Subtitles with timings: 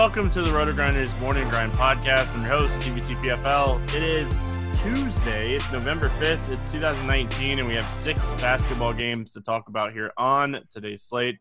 [0.00, 2.34] Welcome to the RotoGrinders Morning Grind Podcast.
[2.34, 3.84] I'm your host, Stevie TPFL.
[3.94, 4.34] It is
[4.80, 5.54] Tuesday.
[5.54, 6.48] It's November 5th.
[6.48, 11.38] It's 2019, and we have six basketball games to talk about here on today's slate.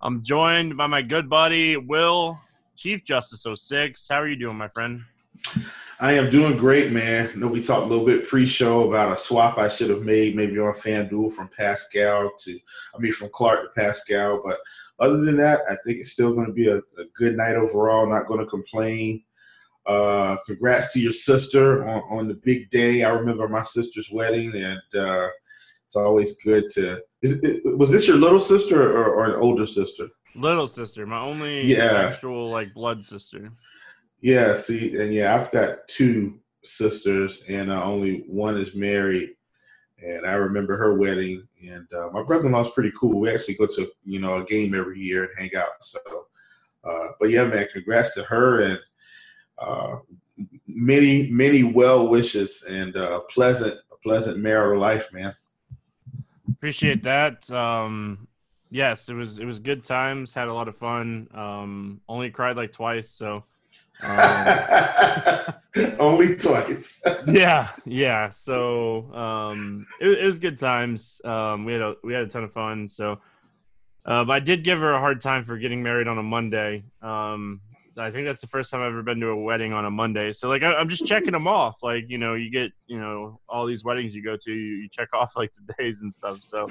[0.00, 2.40] I'm joined by my good buddy, Will,
[2.76, 4.08] Chief Justice 06.
[4.08, 5.02] How are you doing, my friend?
[6.00, 7.28] I am doing great, man.
[7.30, 10.34] I know we talked a little bit pre-show about a swap I should have made,
[10.34, 12.58] maybe on FanDuel from Pascal to,
[12.94, 14.56] I mean, from Clark to Pascal, but–
[15.00, 18.06] other than that, I think it's still going to be a, a good night overall.
[18.06, 19.22] Not going to complain.
[19.86, 23.04] Uh, congrats to your sister on, on, the big day.
[23.04, 25.28] I remember my sister's wedding, and uh,
[25.86, 27.00] it's always good to.
[27.22, 30.08] It, was this your little sister or, or, an older sister?
[30.34, 32.08] Little sister, my only yeah.
[32.08, 33.50] actual like blood sister.
[34.20, 39.30] Yeah, see, and yeah, I've got two sisters, and uh, only one is married
[40.02, 41.46] and I remember her wedding.
[41.66, 43.20] And uh, my brother-in-law is pretty cool.
[43.20, 45.82] We actually go to you know a game every year and hang out.
[45.82, 45.98] So,
[46.84, 48.78] uh, but yeah, man, congrats to her and
[49.58, 49.96] uh,
[50.66, 55.34] many many well wishes and uh, pleasant pleasant marital life, man.
[56.50, 57.50] Appreciate that.
[57.50, 58.28] Um,
[58.70, 60.32] yes, it was it was good times.
[60.32, 61.28] Had a lot of fun.
[61.34, 63.44] Um, only cried like twice, so
[64.02, 65.54] um,
[65.98, 67.00] Only twice.
[67.26, 68.30] yeah, yeah.
[68.30, 71.20] So um, it, it, was good times.
[71.24, 72.88] Um, we had a we had a ton of fun.
[72.88, 73.20] So,
[74.04, 76.84] uh, but I did give her a hard time for getting married on a Monday.
[77.02, 77.60] Um,
[77.96, 80.32] I think that's the first time I've ever been to a wedding on a Monday.
[80.32, 81.82] So like I, am just checking them off.
[81.82, 84.88] Like you know, you get you know all these weddings you go to, you, you
[84.88, 86.40] check off like the days and stuff.
[86.42, 86.70] So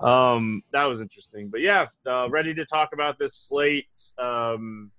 [0.00, 1.48] um, that was interesting.
[1.50, 3.86] But yeah, uh, ready to talk about this slate.
[4.18, 4.90] Um,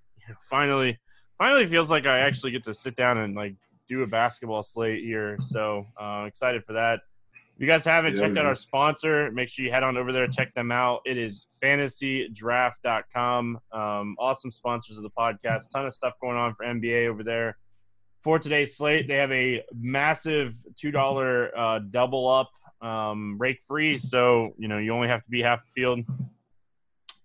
[0.41, 0.99] finally
[1.37, 3.55] finally feels like I actually get to sit down and like
[3.87, 5.37] do a basketball slate here.
[5.41, 6.99] So uh, excited for that.
[7.55, 8.43] If you guys haven't yeah, checked man.
[8.43, 11.01] out our sponsor, make sure you head on over there, check them out.
[11.05, 13.59] It is fantasydraft.com.
[13.71, 15.71] Um, awesome sponsors of the podcast.
[15.71, 17.57] Ton of stuff going on for NBA over there.
[18.21, 22.51] For today's slate, they have a massive $2 uh, double up
[22.87, 23.97] um, rake free.
[23.97, 26.01] So, you know, you only have to be half the field.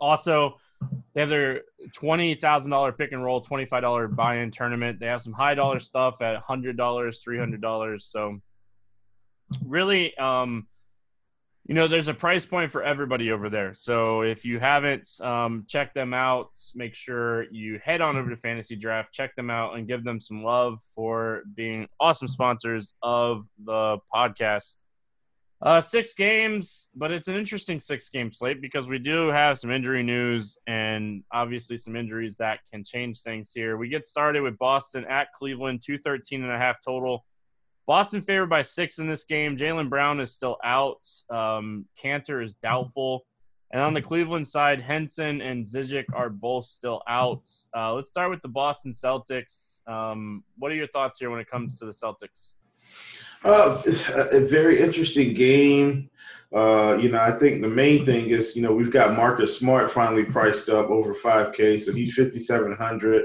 [0.00, 0.56] Also,
[1.14, 1.62] they have their
[1.94, 4.98] twenty thousand dollar pick and roll, twenty five dollar buy in tournament.
[4.98, 8.06] They have some high dollar stuff at hundred dollars, three hundred dollars.
[8.06, 8.38] So
[9.66, 10.66] really, um,
[11.66, 13.72] you know, there's a price point for everybody over there.
[13.74, 18.36] So if you haven't um, checked them out, make sure you head on over to
[18.36, 23.44] Fantasy Draft, check them out, and give them some love for being awesome sponsors of
[23.64, 24.78] the podcast.
[25.62, 29.70] Uh, six games, but it's an interesting six game slate because we do have some
[29.70, 33.76] injury news and obviously some injuries that can change things here.
[33.76, 37.24] We get started with Boston at Cleveland, 213 and a half total.
[37.86, 39.56] Boston favored by six in this game.
[39.56, 41.06] Jaylen Brown is still out.
[41.30, 43.24] Um, Kanter is doubtful.
[43.72, 47.48] And on the Cleveland side, Henson and Zizic are both still out.
[47.74, 49.78] Uh, let's start with the Boston Celtics.
[49.88, 52.50] Um, what are your thoughts here when it comes to the Celtics?
[53.44, 53.80] Uh,
[54.30, 56.08] a very interesting game.
[56.54, 59.90] Uh, you know, I think the main thing is, you know, we've got Marcus Smart
[59.90, 63.24] finally priced up over 5K, so he's 5,700.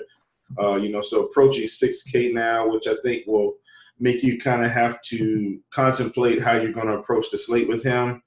[0.59, 3.55] Uh, you know, so approaching 6K now, which I think will
[4.00, 7.84] make you kind of have to contemplate how you're going to approach the slate with
[7.84, 8.23] him.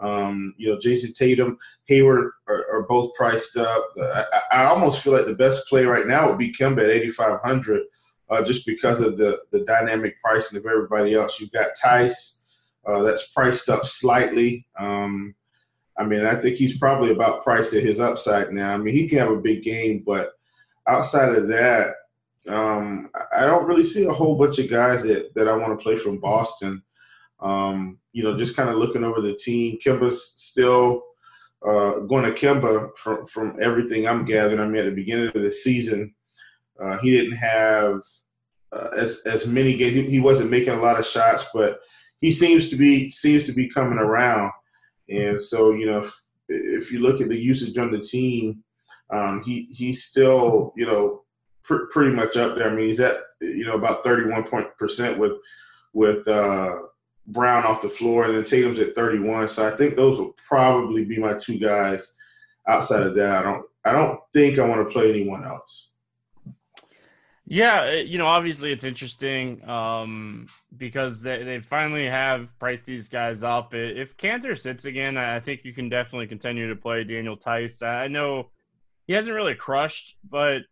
[0.00, 3.84] Um, you know, Jayson Tatum, Hayward are, are both priced up.
[4.02, 7.82] I, I, almost feel like the best play right now would be Kemba at 8,500
[8.30, 11.40] uh, just because of the the dynamic pricing of everybody else.
[11.40, 12.40] You've got Theis,
[12.86, 14.66] uh, that's priced up slightly.
[14.78, 15.34] Um,
[15.98, 18.72] I mean, I think he's probably about priced at his upside now.
[18.72, 20.32] I mean, he can have a big game, but
[20.88, 21.88] outside of that,
[22.48, 25.82] um, I don't really see a whole bunch of guys that, that I want to
[25.82, 26.82] play from Boston.
[27.40, 29.78] Um, you know, just kind of looking over the team.
[29.84, 31.02] Kemba's still
[31.66, 34.60] uh, going to Kemba from, from everything I'm gathering.
[34.60, 36.14] I mean, at the beginning of the season,
[36.82, 38.00] uh, he didn't have–
[38.72, 39.94] uh, as as many games.
[39.94, 41.80] He, he, wasn't making a lot of shots, but
[42.20, 44.52] he seems to be seems to be coming around.
[45.08, 46.14] And so, you know, if,
[46.48, 48.62] if you look at the usage on the team,
[49.10, 51.22] um, he he's still you know
[51.62, 52.70] pr- pretty much up there.
[52.70, 55.32] I mean, he's at you know about thirty one point percent with
[55.92, 56.70] with uh,
[57.26, 59.48] Brown off the floor, and then Tatum's at thirty one.
[59.48, 62.14] So I think those will probably be my two guys.
[62.68, 65.89] Outside of that, I don't I don't think I want to play anyone else.
[67.52, 73.42] Yeah, you know, obviously it's interesting um, because they, they finally have priced these guys
[73.42, 73.74] up.
[73.74, 77.82] If Kanter sits again, I think you can definitely continue to play Daniel Theis.
[77.82, 78.50] I know
[79.08, 80.62] he hasn't really crushed, but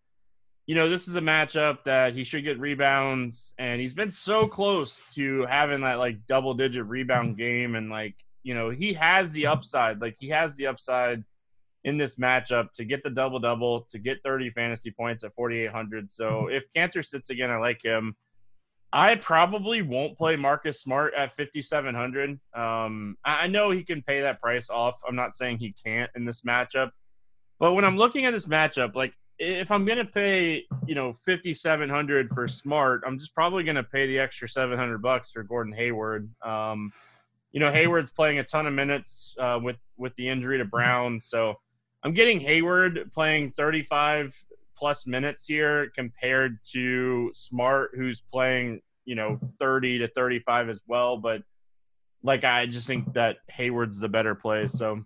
[0.67, 4.47] you know, this is a matchup that he should get rebounds, and he's been so
[4.47, 8.15] close to having that like double digit rebound game, and like
[8.45, 10.01] you know, he has the upside.
[10.01, 11.25] Like he has the upside
[11.85, 16.11] in this matchup to get the double double, to get 30 fantasy points at 4,800.
[16.11, 18.17] So if Kanter sits again, I like him.
[18.93, 22.41] I probably won't play Marcus Smart at 5,700.
[22.55, 24.95] Um, I know he can pay that price off.
[25.07, 26.91] I'm not saying he can't in this matchup.
[27.59, 32.31] But when I'm looking at this matchup, like if I'm gonna pay, you know, 5,700
[32.31, 36.31] for Smart, I'm just probably gonna pay the extra 700 bucks for Gordon Hayward.
[36.43, 36.93] Um,
[37.53, 41.21] you know, Hayward's playing a ton of minutes uh, with with the injury to Brown,
[41.21, 41.57] so
[42.03, 44.35] I'm getting Hayward playing 35
[44.77, 51.17] plus minutes here compared to Smart, who's playing, you know, 30 to 35 as well.
[51.17, 51.43] But
[52.23, 54.69] like, I just think that Hayward's the better play.
[54.69, 55.05] So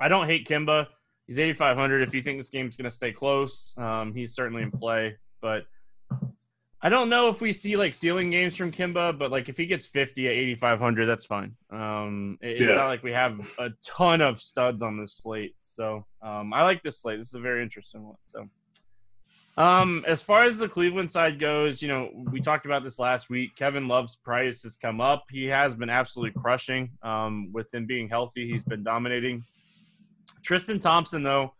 [0.00, 0.86] I don't hate Kemba.
[1.26, 2.02] He's 8,500.
[2.02, 5.16] If you think this game's going to stay close, um, he's certainly in play.
[5.40, 5.64] But
[6.84, 9.66] I don't know if we see like ceiling games from Kemba, but like if he
[9.66, 11.54] gets 50 at 8,500, that's fine.
[11.70, 12.74] Um, it's yeah.
[12.74, 15.54] not like we have a ton of studs on this slate.
[15.60, 17.18] So um, I like this slate.
[17.18, 18.16] This is a very interesting one.
[18.22, 18.48] So.
[19.56, 23.30] Um, as far as the Cleveland side goes, you know, we talked about this last
[23.30, 23.54] week.
[23.54, 25.24] Kevin Love's price has come up.
[25.30, 26.90] He has been absolutely crushing.
[27.02, 29.44] Um, with him being healthy, he's been dominating.
[30.42, 31.52] Tristan Thompson, though,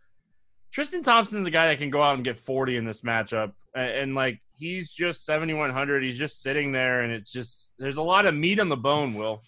[0.73, 3.53] Tristan Thompson's a guy that can go out and get 40 in this matchup.
[3.75, 6.03] And, and like, he's just 7,100.
[6.03, 9.15] He's just sitting there, and it's just, there's a lot of meat on the bone,
[9.15, 9.43] Will.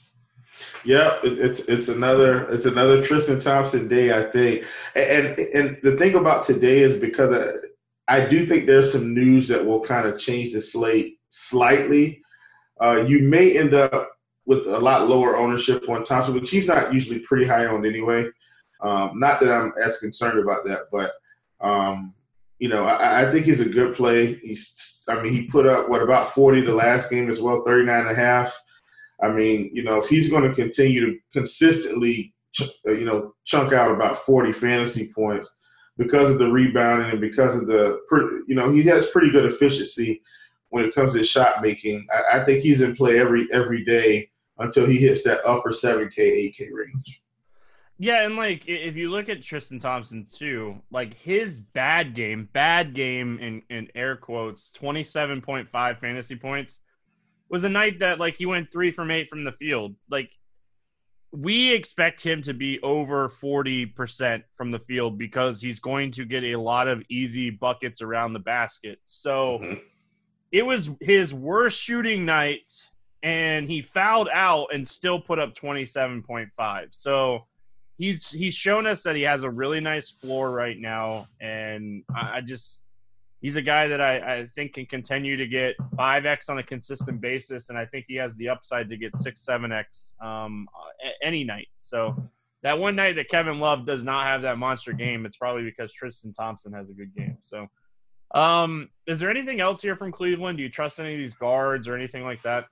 [0.84, 4.64] Yeah, it's it's another it's another Tristan Thompson day, I think.
[4.94, 9.48] And and the thing about today is because I I do think there's some news
[9.48, 12.22] that will kind of change the slate slightly.
[12.80, 14.12] Uh, you may end up
[14.46, 18.28] with a lot lower ownership on Thompson, but she's not usually pretty high owned anyway.
[18.80, 21.10] Um, not that I'm as concerned about that, but
[21.60, 22.14] um,
[22.58, 24.34] you know, I, I, think he's a good play.
[24.34, 28.00] He's, I mean, he put up what about 40 the last game as well, 39
[28.00, 28.58] and a half.
[29.22, 33.34] I mean, you know, if he's going to continue to consistently, ch- uh, you know,
[33.44, 35.54] chunk out about 40 fantasy points,
[35.96, 37.98] because of the rebounding and because of the,
[38.48, 40.20] you know, he has pretty good efficiency
[40.70, 42.06] when it comes to shot making.
[42.12, 46.16] I, I think he's in play every every day until he hits that upper 7K,
[46.16, 47.22] 8K range.
[47.98, 52.94] Yeah, and like if you look at Tristan Thompson too, like his bad game, bad
[52.94, 56.78] game in, in air quotes, 27.5 fantasy points
[57.48, 59.94] was a night that like he went three from eight from the field.
[60.10, 60.30] Like
[61.30, 66.44] we expect him to be over 40% from the field because he's going to get
[66.44, 68.98] a lot of easy buckets around the basket.
[69.04, 69.74] So mm-hmm.
[70.52, 72.70] it was his worst shooting night,
[73.22, 76.86] and he fouled out and still put up 27.5.
[76.90, 77.46] So
[77.98, 82.38] he's he's shown us that he has a really nice floor right now, and I,
[82.38, 82.82] I just
[83.44, 87.20] he's a guy that I, I think can continue to get 5x on a consistent
[87.20, 90.66] basis, and I think he has the upside to get 6, 7x um,
[91.22, 91.68] any night.
[91.78, 92.16] So
[92.62, 95.92] that one night that Kevin Love does not have that monster game, it's probably because
[95.92, 97.36] Tristan Thompson has a good game.
[97.42, 97.68] So,
[98.34, 100.56] um, is there anything else here from Cleveland?
[100.56, 102.64] Do you trust any of these guards or anything like that?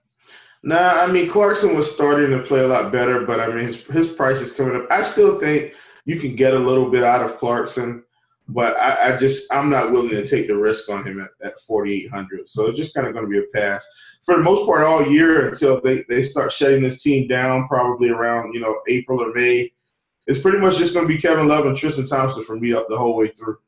[0.63, 3.85] Nah, I mean Clarkson was starting to play a lot better, but I mean his
[3.87, 4.87] his price is coming up.
[4.91, 8.05] I still think you can get a little bit out of Clarkson
[8.49, 11.61] but I, I, just I'm not willing to take the risk on him at, at
[11.61, 12.51] 4,800.
[12.51, 13.87] So it's just kind of going to be a pass
[14.23, 18.11] for the most part all year until they, they start shutting this team down, probably
[18.11, 19.73] around you know April or May.
[20.27, 22.89] It's pretty much just going to be Kevin Love and Tristan Thompson for me up
[22.89, 23.59] the whole way through.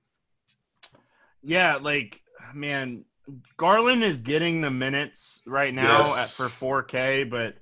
[1.42, 2.22] Yeah, like
[2.52, 3.04] man,
[3.56, 6.40] Garland is getting the minutes right now yes.
[6.40, 7.54] at, for 4K, but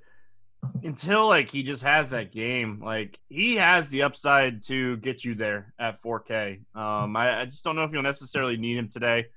[0.83, 5.35] until like he just has that game, like he has the upside to get you
[5.35, 6.59] there at 4K.
[6.75, 9.27] Um, I, I just don't know if you'll necessarily need him today.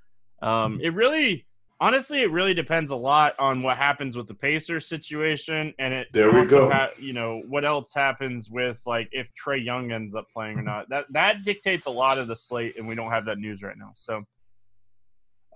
[0.43, 1.47] Um, it really,
[1.81, 6.09] honestly, it really depends a lot on what happens with the Pacers situation, and it
[6.13, 6.71] there we go.
[6.71, 10.63] Ha- you know what else happens with like if Trae Young ends up playing or
[10.63, 10.89] not.
[10.89, 13.77] That that dictates a lot of the slate, and we don't have that news right
[13.79, 13.93] now.
[13.95, 14.25] So,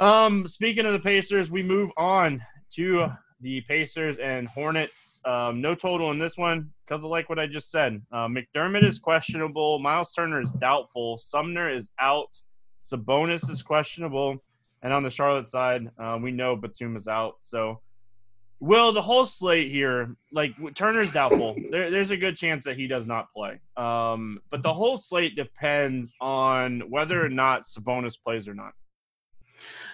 [0.01, 2.43] um, speaking of the Pacers, we move on
[2.75, 3.07] to
[3.41, 5.21] the Pacers and Hornets.
[5.25, 8.03] Um, no total in this one because of like what I just said.
[8.13, 9.79] Uh, McDermott is questionable.
[9.79, 11.19] Miles Turner is doubtful.
[11.19, 12.41] Sumner is out.
[12.81, 14.43] Sabonis is questionable.
[14.83, 17.37] And on the Charlotte side, uh, we know Batum is out.
[17.41, 17.81] So,
[18.61, 21.57] Will, the whole slate here, like Turner's doubtful.
[21.71, 23.59] There, there's a good chance that he does not play.
[23.77, 28.73] Um, but the whole slate depends on whether or not Sabonis plays or not.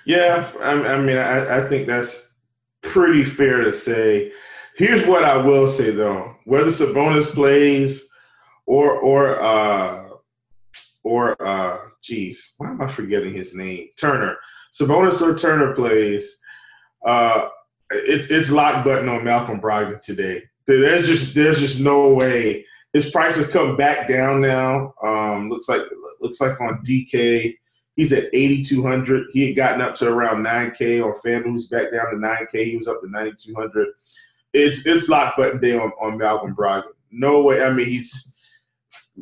[0.05, 2.33] Yeah, I, mean, I, I think that's
[2.83, 4.33] pretty fair to say.
[4.77, 8.07] Here's what I will say though: whether Sabonis plays
[8.67, 10.09] or or uh,
[11.03, 13.89] or uh, geez, why am I forgetting his name?
[13.99, 14.37] Turner.
[14.73, 16.39] Sabonis or Turner plays.
[17.05, 17.49] Uh,
[17.91, 20.43] it's it's lock button on Malcolm Brogdon today.
[20.67, 24.95] There's just there's just no way his price has come back down now.
[25.03, 25.83] Um, looks like
[26.21, 27.57] looks like on DK
[27.97, 29.29] he's at 8,200.
[29.33, 31.55] He had gotten up to around 9K on FanDuel.
[31.55, 32.65] He's back down to 9K.
[32.65, 33.89] He was up to 9,200.
[34.53, 36.85] It's it's lock button day on, on Malcolm Brogdon.
[37.11, 37.63] No way.
[37.63, 38.35] I mean, he's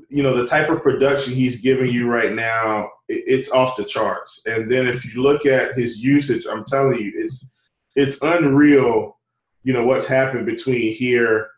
[0.08, 2.90] you know the type of production he's giving you right now.
[3.08, 4.46] It's off the charts.
[4.46, 7.52] And then if you look at his usage, I'm telling you, it's
[7.96, 9.18] it's unreal.
[9.62, 11.48] You know what's happened between here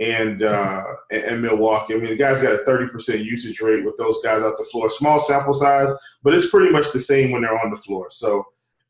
[0.00, 1.94] and uh, and Milwaukee.
[1.94, 4.90] I mean, the guy's got a 30% usage rate with those guys out the floor.
[4.90, 5.90] Small sample size,
[6.22, 8.08] but it's pretty much the same when they're on the floor.
[8.10, 8.46] So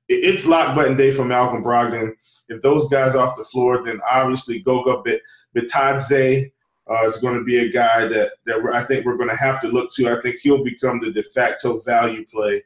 [0.09, 2.13] it's lock button day for Malcolm Brogdon.
[2.49, 5.23] If those guys off the floor, then obviously Goga Bit
[5.57, 6.51] Bitadze
[6.91, 9.61] uh, is going to be a guy that that I think we're going to have
[9.63, 10.11] to look to.
[10.11, 12.63] I think he'll become the de facto value play,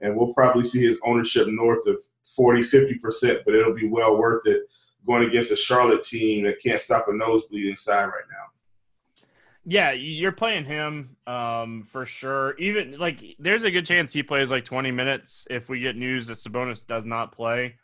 [0.00, 2.02] and we'll probably see his ownership north of
[2.36, 4.62] 40, 50%, but it'll be well worth it
[5.08, 9.24] going against a Charlotte team that can't stop a nosebleed inside right now.
[9.64, 12.56] Yeah, you're playing him um, for sure.
[12.58, 15.46] Even like, there's a good chance he plays like 20 minutes.
[15.50, 17.76] If we get news that Sabonis does not play,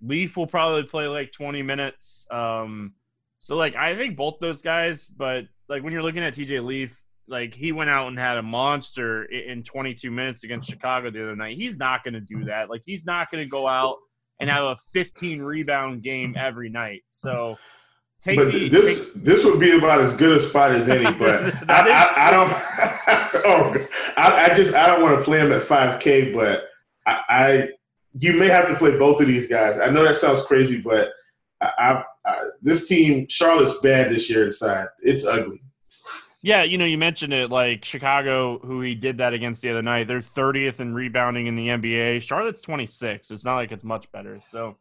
[0.00, 2.26] Leaf will probably play like 20 minutes.
[2.30, 2.94] Um,
[3.38, 5.08] so like, I think both those guys.
[5.08, 8.42] But like, when you're looking at TJ Leaf, like he went out and had a
[8.42, 11.56] monster in 22 minutes against Chicago the other night.
[11.56, 12.70] He's not going to do that.
[12.70, 13.98] Like, he's not going to go out
[14.40, 17.02] and have a 15 rebound game every night.
[17.10, 17.56] So
[18.22, 21.12] take but the, this take, this would be about as good a spot as any.
[21.12, 22.50] But I, I, I, don't.
[23.46, 26.34] oh, I, I, just I don't want to play him at 5K.
[26.34, 26.64] But
[27.06, 27.68] I, I,
[28.18, 29.78] you may have to play both of these guys.
[29.78, 31.10] I know that sounds crazy, but
[31.60, 32.02] I,
[32.62, 34.86] this team Charlotte's bad this year inside.
[35.02, 35.60] It's ugly.
[36.40, 39.82] Yeah, you know, you mentioned it like Chicago, who he did that against the other
[39.82, 40.06] night.
[40.06, 42.22] They're 30th in rebounding in the NBA.
[42.22, 43.30] Charlotte's 26.
[43.32, 44.40] It's not like it's much better.
[44.48, 44.76] So,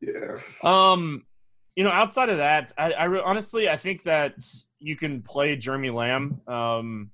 [0.00, 0.38] yeah.
[0.62, 1.26] Um,
[1.76, 4.34] you know, outside of that, I, I honestly I think that
[4.78, 6.40] you can play Jeremy Lamb.
[6.46, 7.10] Um,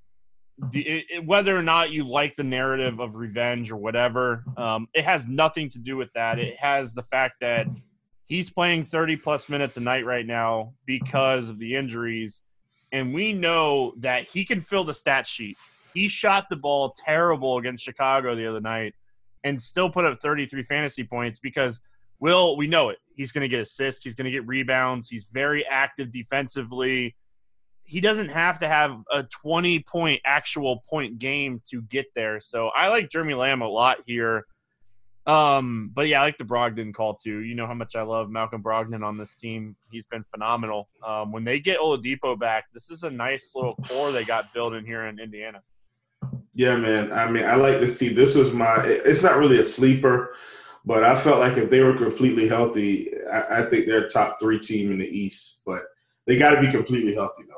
[0.73, 5.05] it, it, whether or not you like the narrative of revenge or whatever, um, it
[5.05, 6.38] has nothing to do with that.
[6.38, 7.67] It has the fact that
[8.26, 12.40] he's playing 30 plus minutes a night right now because of the injuries
[12.92, 15.57] and we know that he can fill the stat sheet.
[15.95, 18.95] He shot the ball terrible against Chicago the other night
[19.45, 21.80] and still put up 33 fantasy points because
[22.21, 22.99] Will, we know it.
[23.14, 27.14] He's going to get assists, he's going to get rebounds, he's very active defensively.
[27.85, 32.40] He doesn't have to have a 20 point actual point game to get there.
[32.40, 34.45] So I like Jeremy Lamb a lot here.
[35.28, 37.40] Um, but yeah, I like the Brogdon call too.
[37.40, 39.76] You know how much I love Malcolm Brogdon on this team.
[39.90, 40.88] He's been phenomenal.
[41.06, 44.73] Um, when they get Oladipo back, this is a nice little core they got built
[44.73, 45.62] in here in Indiana.
[46.54, 47.12] Yeah, man.
[47.12, 48.14] I mean, I like this team.
[48.14, 48.82] This was my.
[48.87, 50.35] It's not really a sleeper,
[50.87, 54.38] but I felt like if they were completely healthy, I, I think they're a top
[54.40, 55.61] three team in the East.
[55.66, 55.82] But
[56.26, 57.54] they got to be completely healthy though.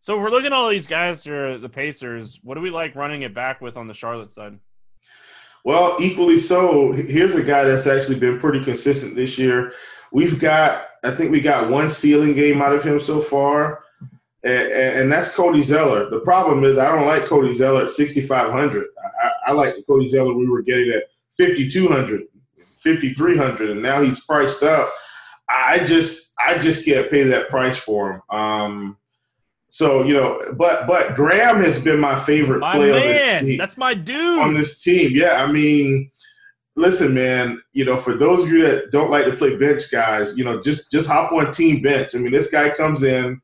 [0.00, 2.40] So we're looking at all these guys for the Pacers.
[2.42, 4.58] What do we like running it back with on the Charlotte side?
[5.64, 6.92] Well, equally so.
[6.92, 9.72] Here's a guy that's actually been pretty consistent this year.
[10.12, 13.82] We've got, I think we got one ceiling game out of him so far,
[14.44, 16.10] and, and that's Cody Zeller.
[16.10, 18.84] The problem is I don't like Cody Zeller at 6,500.
[19.22, 21.04] I, I like the Cody Zeller we were getting at
[21.36, 22.24] 5,200,
[22.76, 24.88] 5,300, and now he's priced up.
[25.48, 28.38] I just, I just can't pay that price for him.
[28.38, 28.98] Um,
[29.74, 33.42] so you know, but but Graham has been my favorite my player man, on this
[33.42, 33.58] team.
[33.58, 35.10] That's my dude on this team.
[35.12, 36.12] Yeah, I mean,
[36.76, 37.60] listen, man.
[37.72, 40.62] You know, for those of you that don't like to play bench guys, you know,
[40.62, 42.14] just just hop on team bench.
[42.14, 43.42] I mean, this guy comes in,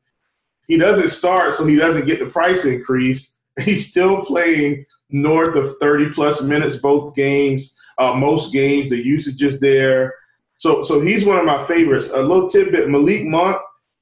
[0.69, 3.41] he doesn't start, so he doesn't get the price increase.
[3.65, 8.89] He's still playing north of thirty plus minutes both games, uh, most games.
[8.89, 10.15] The usage is there.
[10.59, 12.13] So so he's one of my favorites.
[12.13, 13.57] A little tidbit: Malik Monk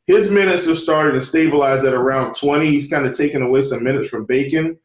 [0.09, 2.65] his minutes are starting to stabilize at around 20.
[2.65, 4.75] He's kind of taking away some minutes from Bacon.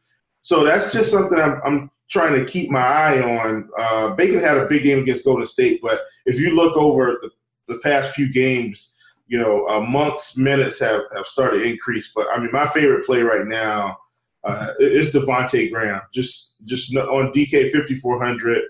[0.42, 3.70] So that's just something I'm, I'm trying to keep my eye on.
[3.78, 7.30] Uh, Bacon had a big game against Golden State, but if you look over the,
[7.68, 12.12] the past few games, you know, uh, Monk's minutes have, have started to increase.
[12.14, 13.96] But I mean, my favorite play right now
[14.46, 16.02] uh, is Devonte Graham.
[16.12, 18.60] Just just on DK 5400.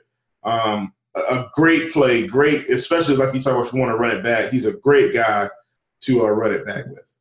[0.45, 4.17] Um, a great play, great, especially like you talk about if you want to run
[4.17, 4.53] it back.
[4.53, 5.49] He's a great guy
[6.07, 7.13] to uh, run it back with.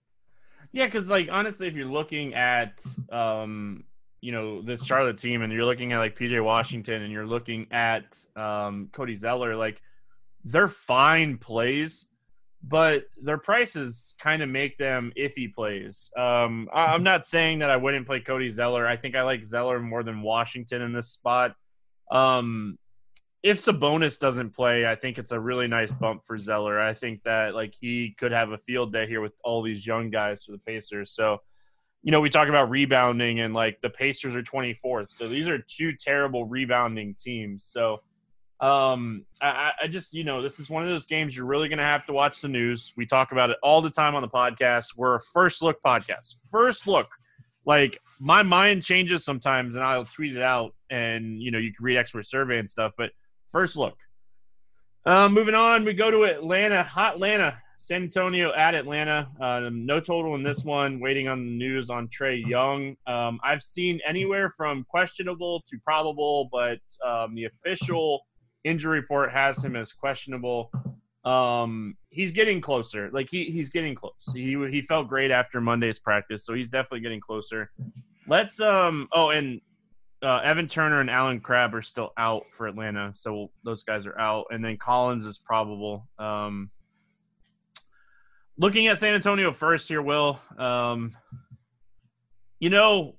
[0.71, 2.79] Yeah, because like honestly, if you're looking at
[3.11, 3.83] um,
[4.21, 7.67] you know this Charlotte team, and you're looking at like PJ Washington, and you're looking
[7.71, 9.81] at um, Cody Zeller, like
[10.43, 12.07] they're fine plays,
[12.63, 16.11] but their prices kind of make them iffy plays.
[16.17, 18.87] Um, I'm not saying that I wouldn't play Cody Zeller.
[18.87, 21.55] I think I like Zeller more than Washington in this spot.
[22.09, 22.77] Um,
[23.43, 26.79] if Sabonis doesn't play, I think it's a really nice bump for Zeller.
[26.79, 30.09] I think that like he could have a field day here with all these young
[30.09, 31.11] guys for the Pacers.
[31.11, 31.39] So
[32.03, 35.09] you know, we talk about rebounding and like the Pacers are 24th.
[35.09, 37.63] So these are two terrible rebounding teams.
[37.63, 38.01] So
[38.59, 41.77] um, I, I just, you know, this is one of those games you're really to
[41.83, 42.93] have to watch the news.
[42.97, 44.97] We talk about it all the time on the podcast.
[44.97, 46.35] We're a first look podcast.
[46.51, 47.07] First look.
[47.65, 51.85] Like my mind changes sometimes and I'll tweet it out and, you know, you can
[51.85, 53.11] read expert survey and stuff, but
[53.53, 53.95] first look.
[55.05, 57.57] Um, moving on, we go to Atlanta, hot Atlanta.
[57.83, 59.27] San Antonio at Atlanta.
[59.41, 61.01] Um, no total in this one.
[61.01, 62.95] Waiting on the news on Trae Young.
[63.07, 68.21] Um, I've seen anywhere from questionable to probable, but um, the official
[68.63, 70.71] injury report has him as questionable.
[71.25, 73.09] Um, he's getting closer.
[73.11, 74.31] Like he he's getting close.
[74.33, 77.69] He he felt great after Monday's practice, so he's definitely getting closer.
[78.29, 79.09] Let's um.
[79.11, 79.59] Oh, and
[80.23, 84.17] uh, Evan Turner and Allen Crabbe are still out for Atlanta, so those guys are
[84.17, 84.45] out.
[84.51, 86.07] And then Collins is probable.
[86.17, 86.71] Um,
[88.57, 90.39] looking at San Antonio first here, Will.
[90.57, 91.15] Um,
[92.59, 93.15] you know,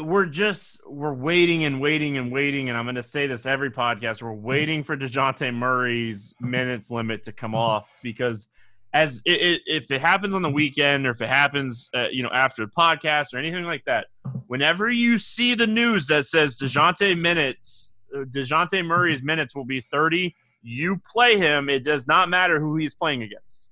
[0.00, 3.70] we're just we're waiting and waiting and waiting, and I'm going to say this every
[3.70, 4.22] podcast.
[4.22, 8.48] We're waiting for Dejounte Murray's minutes limit to come off because
[8.92, 12.22] as it, it, if it happens on the weekend or if it happens, uh, you
[12.22, 14.06] know, after the podcast or anything like that,
[14.54, 19.80] whenever you see the news that says Dejounte minutes, uh, Dejounte Murray's minutes will be
[19.80, 20.32] 30,
[20.62, 21.68] you play him.
[21.68, 23.66] It does not matter who he's playing against.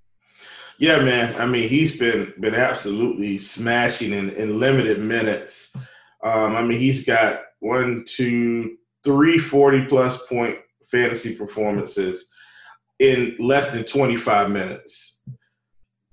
[0.79, 1.41] Yeah, man.
[1.41, 5.73] I mean, he's been been absolutely smashing in, in limited minutes.
[6.25, 10.59] Um, I mean, he's got one, two, three 40 plus point
[10.91, 12.29] fantasy performances
[12.99, 15.21] in less than 25 minutes.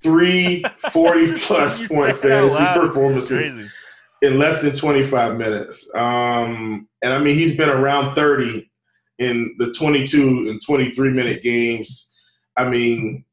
[0.03, 3.71] Three 40 plus point fantasy performances
[4.21, 5.89] in less than 25 minutes.
[5.95, 8.69] Um, and I mean, he's been around 30
[9.19, 12.13] in the 22 and 23 minute games.
[12.57, 13.25] I mean,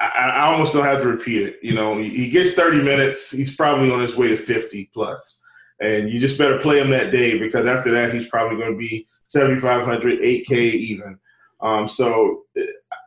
[0.00, 1.58] I, I, almost don't have to repeat it.
[1.62, 3.30] You know, he gets 30 minutes.
[3.30, 5.42] He's probably on his way to 50 plus.
[5.80, 8.78] And you just better play him that day because after that, he's probably going to
[8.78, 11.18] be 7,500, 8K even.
[11.60, 12.42] Um, so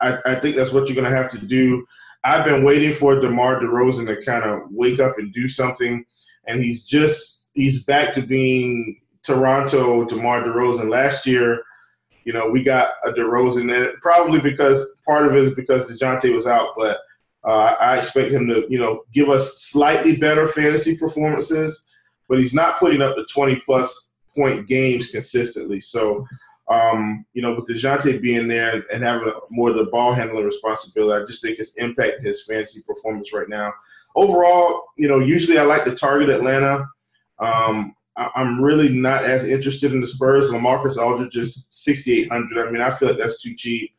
[0.01, 1.85] I, I, think that's what you're going to have to do.
[2.23, 6.05] I've been waiting for DeMar DeRozan to kind of wake up and do something.
[6.47, 10.89] And he's just, he's back to being Toronto DeMar DeRozan.
[10.89, 11.63] Last year,
[12.23, 16.33] you know, we got a DeRozan, and probably because part of it is because Dejounte
[16.33, 16.99] was out, but
[17.43, 21.85] uh, I expect him to, you know, give us slightly better fantasy performances,
[22.29, 25.81] but he's not putting up the 20 plus point games consistently.
[25.81, 26.27] So,
[26.69, 31.21] um, you know, with Dejounte being there and having more of the ball handling responsibility,
[31.21, 33.73] I just think it's impacting his fantasy performance right now.
[34.15, 36.85] Overall, you know, usually I like to target Atlanta.
[37.39, 40.51] Um, I'm really not as interested in the Spurs.
[40.51, 42.67] Lamarcus Aldridge is 6,800.
[42.67, 43.91] I mean, I feel like that's too cheap.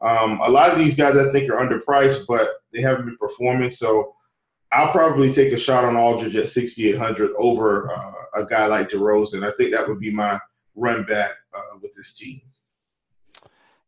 [0.00, 3.70] Um, a lot of these guys I think are underpriced, but they haven't been performing.
[3.70, 4.14] So
[4.72, 9.46] I'll probably take a shot on Aldridge at 6,800 over uh, a guy like DeRozan.
[9.46, 10.38] I think that would be my
[10.74, 12.40] run back uh, with this team.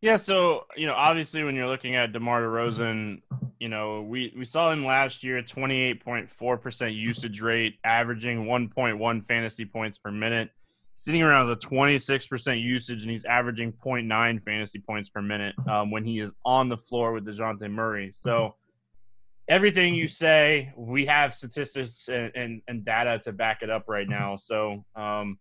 [0.01, 3.21] Yeah, so you know, obviously, when you're looking at DeMar DeRozan,
[3.59, 9.65] you know, we we saw him last year, 28.4 percent usage rate, averaging 1.1 fantasy
[9.65, 10.51] points per minute,
[10.95, 15.91] sitting around the 26 percent usage, and he's averaging 0.9 fantasy points per minute um,
[15.91, 18.13] when he is on the floor with Dejounte Murray.
[18.13, 18.55] So
[19.49, 24.09] everything you say, we have statistics and, and, and data to back it up right
[24.09, 24.37] now.
[24.37, 24.85] So.
[24.95, 25.39] Um,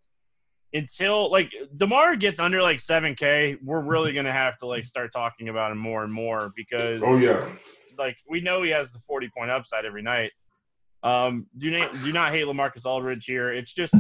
[0.74, 5.50] until like Demar gets under like 7K, we're really gonna have to like start talking
[5.50, 7.48] about him more and more because oh yeah,
[7.98, 10.32] like we know he has the 40 point upside every night.
[11.04, 13.52] Um, do not do not hate Lamarcus Aldridge here.
[13.52, 13.94] It's just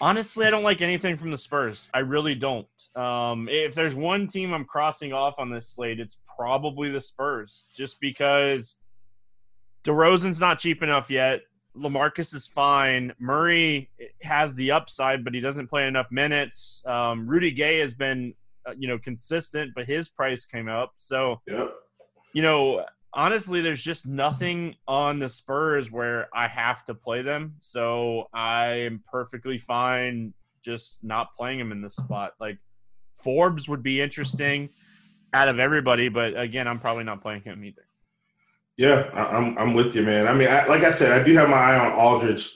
[0.00, 1.88] honestly, I don't like anything from the Spurs.
[1.92, 2.66] I really don't.
[2.96, 7.66] Um, if there's one team I'm crossing off on this slate, it's probably the Spurs,
[7.74, 8.76] just because
[9.84, 11.42] DeRozan's not cheap enough yet.
[11.76, 13.12] Lamarcus is fine.
[13.18, 13.90] Murray
[14.22, 16.82] has the upside, but he doesn't play enough minutes.
[16.84, 18.34] Um, Rudy Gay has been,
[18.66, 20.92] uh, you know, consistent, but his price came up.
[20.96, 21.72] So, yep.
[22.32, 27.54] you know, honestly, there's just nothing on the Spurs where I have to play them.
[27.60, 32.34] So I am perfectly fine just not playing him in this spot.
[32.40, 32.58] Like
[33.14, 34.70] Forbes would be interesting
[35.32, 37.82] out of everybody, but again, I'm probably not playing him either.
[38.80, 40.26] Yeah, I'm I'm with you, man.
[40.26, 42.50] I mean, I, like I said, I do have my eye on Aldridge,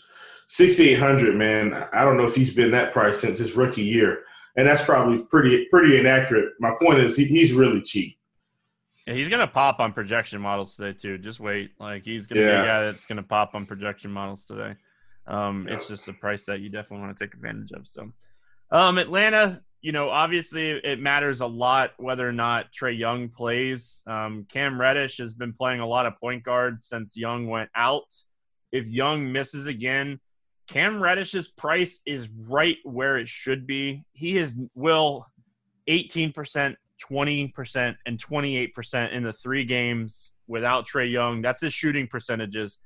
[0.47, 1.75] sixty eight hundred, man.
[1.93, 4.25] I don't know if he's been that price since his rookie year,
[4.57, 6.55] and that's probably pretty pretty inaccurate.
[6.61, 8.17] My point is, he, he's really cheap.
[9.07, 11.19] Yeah, he's gonna pop on projection models today too.
[11.19, 12.57] Just wait, like he's gonna yeah.
[12.57, 14.77] be a guy that's gonna pop on projection models today.
[15.27, 15.75] Um, yeah.
[15.75, 17.87] It's just a price that you definitely want to take advantage of.
[17.87, 18.11] So,
[18.71, 24.03] um, Atlanta, you know, obviously it matters a lot whether or not Trae Young plays.
[24.07, 28.07] Um, Cam Reddish has been playing a lot of point guard since Young went out.
[28.73, 30.21] if Young misses again,
[30.69, 34.03] Cam Reddish's price is right where it should be.
[34.15, 35.27] He is will
[35.87, 41.43] 18%, 20%, and 28% in the three games without Trae Young.
[41.43, 42.79] That's his shooting percentages.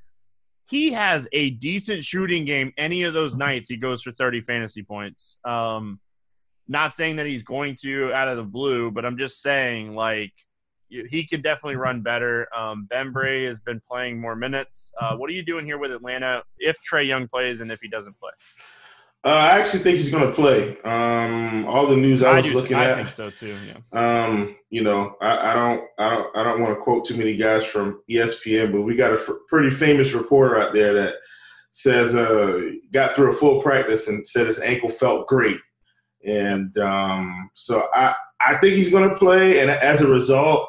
[0.67, 2.73] He has a decent shooting game.
[2.77, 5.37] Any of those nights, he goes for 30 fantasy points.
[5.45, 6.01] Um,
[6.69, 10.33] not saying that he's going to out of the blue, but I'm just saying, like,
[10.89, 12.49] he can definitely run better.
[12.57, 14.93] Um, Bembry has been playing more minutes.
[15.01, 17.89] Uh, what are you doing here with Atlanta if Trae Young plays and if he
[17.89, 18.31] doesn't play?
[19.25, 20.79] Uh, I actually think he's going to play.
[20.85, 23.57] Um, all the news I, I was do, looking I at, I think so too.
[23.67, 24.25] Yeah.
[24.25, 27.37] Um, you know, I, I, don't, I don't, I don't want to quote too many
[27.37, 31.15] guys from ESPN, but we got a f- pretty famous reporter out there that
[31.73, 35.59] says uh, got through a full practice and said his ankle felt great,
[36.29, 39.61] and um, so I, I think he's going to play.
[39.61, 40.69] And as a result,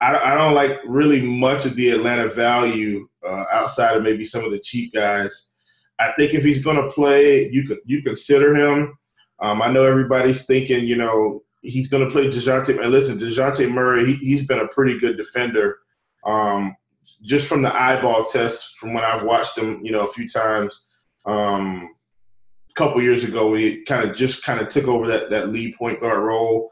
[0.00, 4.44] I, I don't like really much of the Atlanta value uh, outside of maybe some
[4.44, 5.54] of the cheap guys.
[5.98, 8.96] I think if he's going to play, you could you consider him.
[9.40, 12.80] Um, I know everybody's thinking, you know, he's going to play Dejounte.
[12.80, 15.78] And listen, Dejounte Murray, he, has been a pretty good defender.
[16.24, 16.76] Um,
[17.22, 20.84] just from the eyeball test, from when I've watched him, you know, a few times.
[21.24, 21.94] Um,
[22.78, 26.00] couple years ago, he kind of just kind of took over that that lead point
[26.00, 26.70] guard role.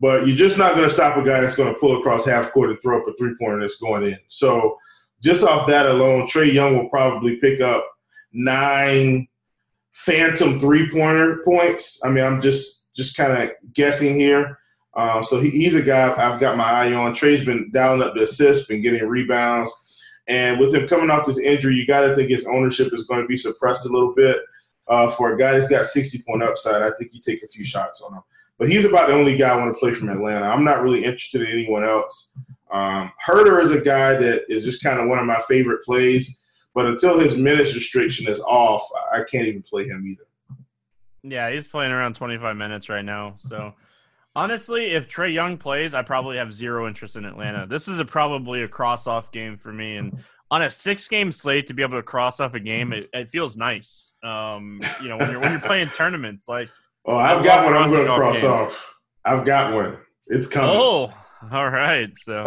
[0.00, 2.50] But you're just not going to stop a guy that's going to pull across half
[2.50, 4.18] court and throw up a three pointer that's going in.
[4.26, 4.76] So
[5.22, 7.86] just off that alone, Trae Young will probably pick up
[8.32, 9.28] nine
[9.92, 12.00] phantom three pointer points.
[12.04, 14.58] I mean, I'm just just kind of guessing here.
[14.94, 17.14] Um, so he, he's a guy I've got my eye on.
[17.14, 19.72] Trae's been dialing up the assists, been getting rebounds.
[20.28, 23.22] And with him coming off this injury, you got to think his ownership is going
[23.22, 24.38] to be suppressed a little bit.
[24.88, 27.64] Uh, for a guy that's got 60 point upside, I think you take a few
[27.64, 28.22] shots on him.
[28.58, 30.46] But he's about the only guy I want to play from Atlanta.
[30.46, 32.32] I'm not really interested in anyone else.
[32.72, 36.38] Um, Huerter is a guy that is just kind of one of my favorite plays.
[36.74, 40.24] But until his minutes restriction is off, I can't even play him either.
[41.22, 43.34] Yeah, he's playing around 25 minutes right now.
[43.36, 43.74] So
[44.34, 47.66] honestly, if Trae Young plays, I probably have zero interest in Atlanta.
[47.66, 49.96] This is a, probably a cross off game for me.
[49.96, 50.18] And
[50.52, 53.30] on a six game slate to be able to cross off a game, it, it
[53.30, 54.14] feels nice.
[54.22, 56.68] Um, you know, when you're when you're playing tournaments, like
[57.04, 58.44] Oh, I've got one I'm going to cross games.
[58.44, 58.94] off.
[59.24, 59.98] I've got one.
[60.28, 60.70] It's coming.
[60.70, 61.12] Oh,
[61.50, 62.10] all right.
[62.18, 62.44] So,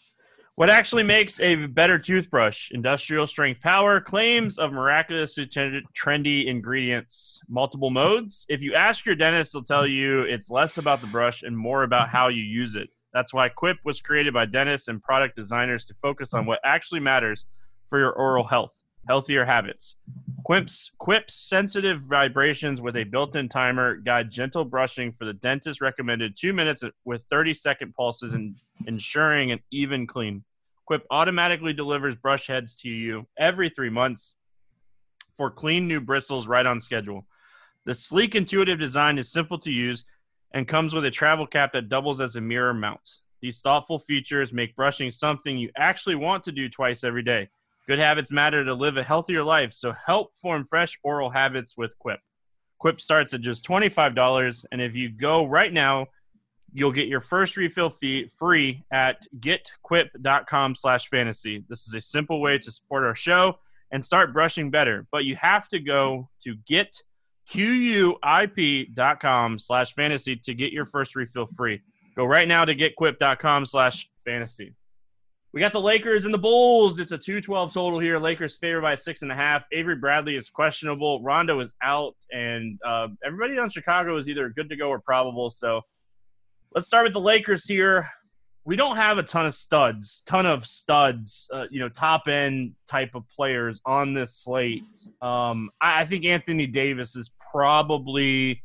[0.56, 2.72] what actually makes a better toothbrush?
[2.72, 8.46] Industrial strength power, claims of miraculously trendy ingredients, multiple modes.
[8.48, 11.84] If you ask your dentist, they'll tell you it's less about the brush and more
[11.84, 12.88] about how you use it.
[13.18, 17.00] That's why Quip was created by dentists and product designers to focus on what actually
[17.00, 17.46] matters
[17.90, 19.96] for your oral health healthier habits.
[20.44, 26.36] Quip's, Quip's sensitive vibrations with a built-in timer guide gentle brushing for the dentist recommended
[26.38, 28.54] two minutes with 30 second pulses and
[28.86, 30.44] ensuring an even clean.
[30.86, 34.36] Quip automatically delivers brush heads to you every three months
[35.36, 37.26] for clean new bristles right on schedule.
[37.84, 40.04] The sleek, intuitive design is simple to use
[40.52, 43.20] and comes with a travel cap that doubles as a mirror mount.
[43.40, 47.48] These thoughtful features make brushing something you actually want to do twice every day.
[47.86, 51.98] Good habits matter to live a healthier life, so help form fresh oral habits with
[51.98, 52.20] Quip.
[52.78, 56.06] Quip starts at just $25, and if you go right now,
[56.72, 61.64] you'll get your first refill fee free at getquip.com slash fantasy.
[61.68, 63.58] This is a simple way to support our show
[63.90, 66.56] and start brushing better, but you have to go to
[67.52, 71.80] getquip.com slash fantasy to get your first refill free.
[72.16, 74.74] Go right now to getquip.com slash fantasy.
[75.52, 76.98] We got the Lakers and the Bulls.
[76.98, 78.18] It's a 212 total here.
[78.18, 79.64] Lakers favored by six and a half.
[79.72, 81.22] Avery Bradley is questionable.
[81.22, 82.14] Rondo is out.
[82.30, 85.50] And uh, everybody on Chicago is either good to go or probable.
[85.50, 85.80] So
[86.74, 88.10] let's start with the Lakers here.
[88.68, 92.74] We don't have a ton of studs, ton of studs, uh, you know, top end
[92.86, 94.92] type of players on this slate.
[95.22, 98.62] Um, I, I think Anthony Davis is probably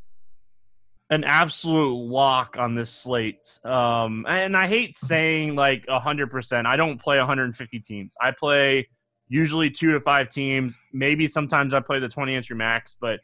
[1.10, 3.62] an absolute lock on this slate.
[3.64, 6.66] Um, and I hate saying like 100%.
[6.66, 8.14] I don't play 150 teams.
[8.22, 8.90] I play
[9.30, 10.78] usually two to five teams.
[10.92, 13.22] Maybe sometimes I play the 20 entry max, but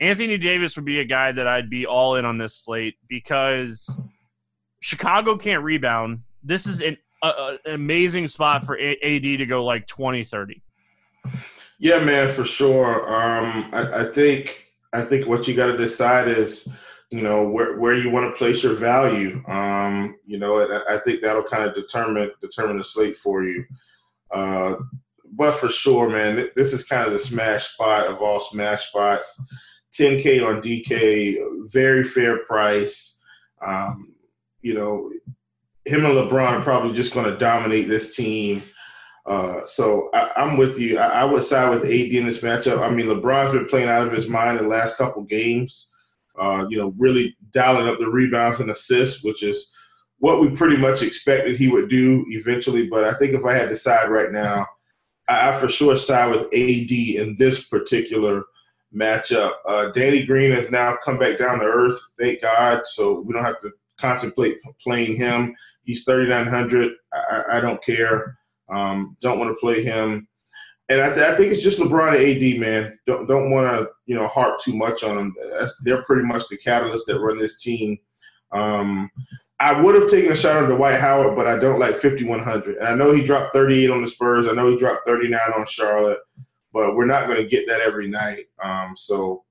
[0.00, 3.96] Anthony Davis would be a guy that I'd be all in on this slate because
[4.80, 6.20] Chicago can't rebound.
[6.42, 10.62] This is an, an amazing spot for AD to go like 20, 30.
[11.78, 13.08] Yeah, man, for sure.
[13.08, 16.68] Um, I, I think I think what you got to decide is–
[17.10, 19.42] you know where where you want to place your value.
[19.48, 23.64] Um, you know, I, I think that'll kind of determine determine the slate for you.
[24.30, 24.74] Uh,
[25.32, 29.40] but for sure, man, this is kind of the smash spot of all smash spots.
[29.92, 31.38] 10K on DK,
[31.72, 33.20] very fair price.
[33.64, 34.14] Um,
[34.66, 35.12] you know,
[35.84, 38.60] him and LeBron are probably just going to dominate this team.
[39.24, 40.98] Uh, so I, am with you.
[40.98, 42.80] I, I, would side with AD in this matchup.
[42.82, 45.88] I mean, LeBron's been playing out of his mind the last couple games.
[46.36, 49.72] Uh, you know, really dialing up the rebounds and assists, which is
[50.18, 52.88] what we pretty much expected he would do eventually.
[52.88, 54.66] But I think if I had to side right now,
[55.28, 58.42] I, I for sure side with AD in this particular
[58.92, 59.52] matchup.
[59.68, 62.82] Uh, Danny Green has now come back down to earth, thank God.
[62.86, 65.54] So we don't have to contemplate playing him.
[65.84, 66.92] He's 3,900.
[67.12, 68.38] I, I don't care.
[68.72, 70.28] Um, don't want to play him.
[70.88, 72.98] And I, I, think it's just LeBron and AD, man.
[73.06, 75.34] Don't don't want to you know harp too much on them.
[75.58, 77.98] That's, they're pretty much the catalyst that run this team.
[78.52, 79.10] Um,
[79.58, 82.76] I would have taken a shot on Dwight Howard, but I don't like 5100.
[82.76, 84.48] And I know he dropped 38 on the Spurs.
[84.48, 86.18] I know he dropped 39 on Charlotte,
[86.72, 88.44] but we're not going to get that every night.
[88.62, 89.44] Um, so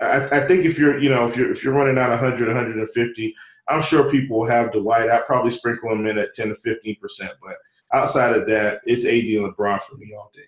[0.00, 3.36] I, I, think if you're you know if you're if you're running out 100, 150,
[3.68, 5.10] I'm sure people will have Dwight.
[5.10, 7.56] I'd probably sprinkle him in at 10 to 15 percent, but
[7.92, 10.42] outside of that, it's AD and LeBron for me all day.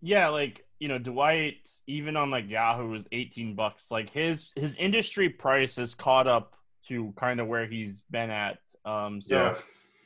[0.00, 3.90] Yeah, like you know, Dwight, even on like Yahoo was 18 bucks.
[3.90, 6.54] Like his his industry price has caught up
[6.88, 8.58] to kind of where he's been at.
[8.86, 9.54] Um so yeah.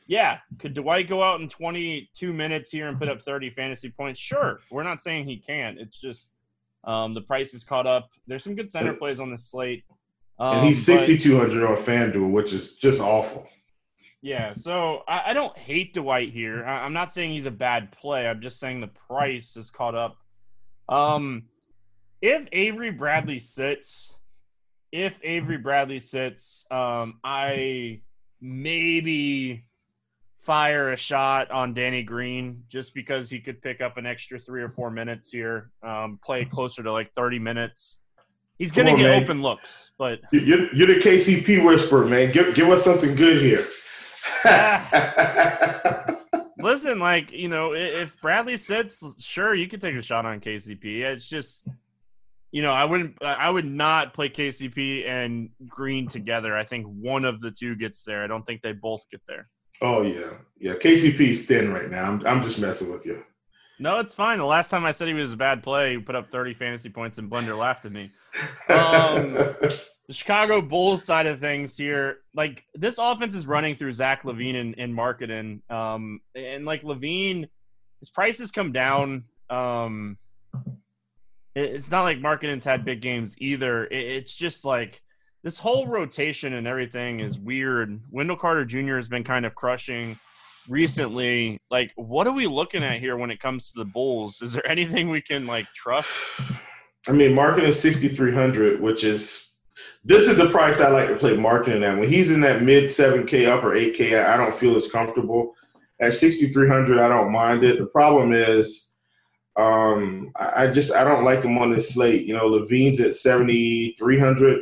[0.08, 4.20] yeah, could Dwight go out in 22 minutes here and put up 30 fantasy points?
[4.20, 4.58] Sure.
[4.72, 5.78] We're not saying he can't.
[5.78, 6.30] It's just
[6.86, 8.10] um the price is caught up.
[8.26, 9.84] There's some good center plays on the slate.
[10.38, 13.46] Um, and he's 6200 on FanDuel, which is just awful.
[14.20, 16.64] Yeah, so I, I don't hate Dwight here.
[16.64, 18.26] I, am not saying he's a bad play.
[18.26, 20.16] I'm just saying the price is caught up.
[20.88, 21.44] Um,
[22.22, 24.14] if Avery Bradley sits,
[24.92, 28.00] if Avery Bradley sits, um, I
[28.40, 29.66] maybe
[30.44, 34.62] fire a shot on Danny Green just because he could pick up an extra three
[34.62, 38.00] or four minutes here, um, play closer to like 30 minutes.
[38.58, 39.22] He's going to get man.
[39.22, 42.30] open looks, but you're, you're the KCP whisperer, man.
[42.30, 43.66] Give give us something good here.
[46.58, 51.00] Listen, like you know, if Bradley sits, sure you could take a shot on KCP.
[51.00, 51.66] It's just,
[52.52, 56.56] you know, I wouldn't, I would not play KCP and Green together.
[56.56, 58.22] I think one of the two gets there.
[58.22, 59.48] I don't think they both get there.
[59.80, 60.74] Oh yeah, yeah.
[60.74, 62.04] KCP's thin right now.
[62.04, 63.24] I'm, I'm just messing with you.
[63.78, 64.38] No, it's fine.
[64.38, 66.88] The last time I said he was a bad play, he put up 30 fantasy
[66.88, 68.12] points and Blender laughed at me.
[68.68, 69.32] Um,
[70.06, 74.60] the Chicago Bulls side of things here, like this offense is running through Zach LaVine
[74.60, 75.68] and, and Markkanen.
[75.70, 77.48] Um, and like Levine,
[77.98, 79.24] his prices come down.
[79.50, 80.18] Um,
[81.54, 83.86] it, it's not like Markkanen's had big games either.
[83.86, 85.02] It, it's just like
[85.44, 88.00] this whole rotation and everything is weird.
[88.10, 88.96] Wendell Carter Jr.
[88.96, 90.18] has been kind of crushing
[90.70, 91.60] recently.
[91.70, 94.40] Like, what are we looking at here when it comes to the Bulls?
[94.40, 96.10] Is there anything we can like trust?
[97.06, 99.50] I mean, Markkanen is 6,300, which is
[100.02, 101.98] this is the price I like to play Markkanen at.
[101.98, 105.52] When he's in that mid 7K, upper 8K, I don't feel as comfortable.
[106.00, 107.78] At 6,300, I don't mind it.
[107.78, 108.94] The problem is,
[109.56, 112.24] um, I, just I don't like him on this slate.
[112.26, 114.60] You know, LaVine's at 7,300.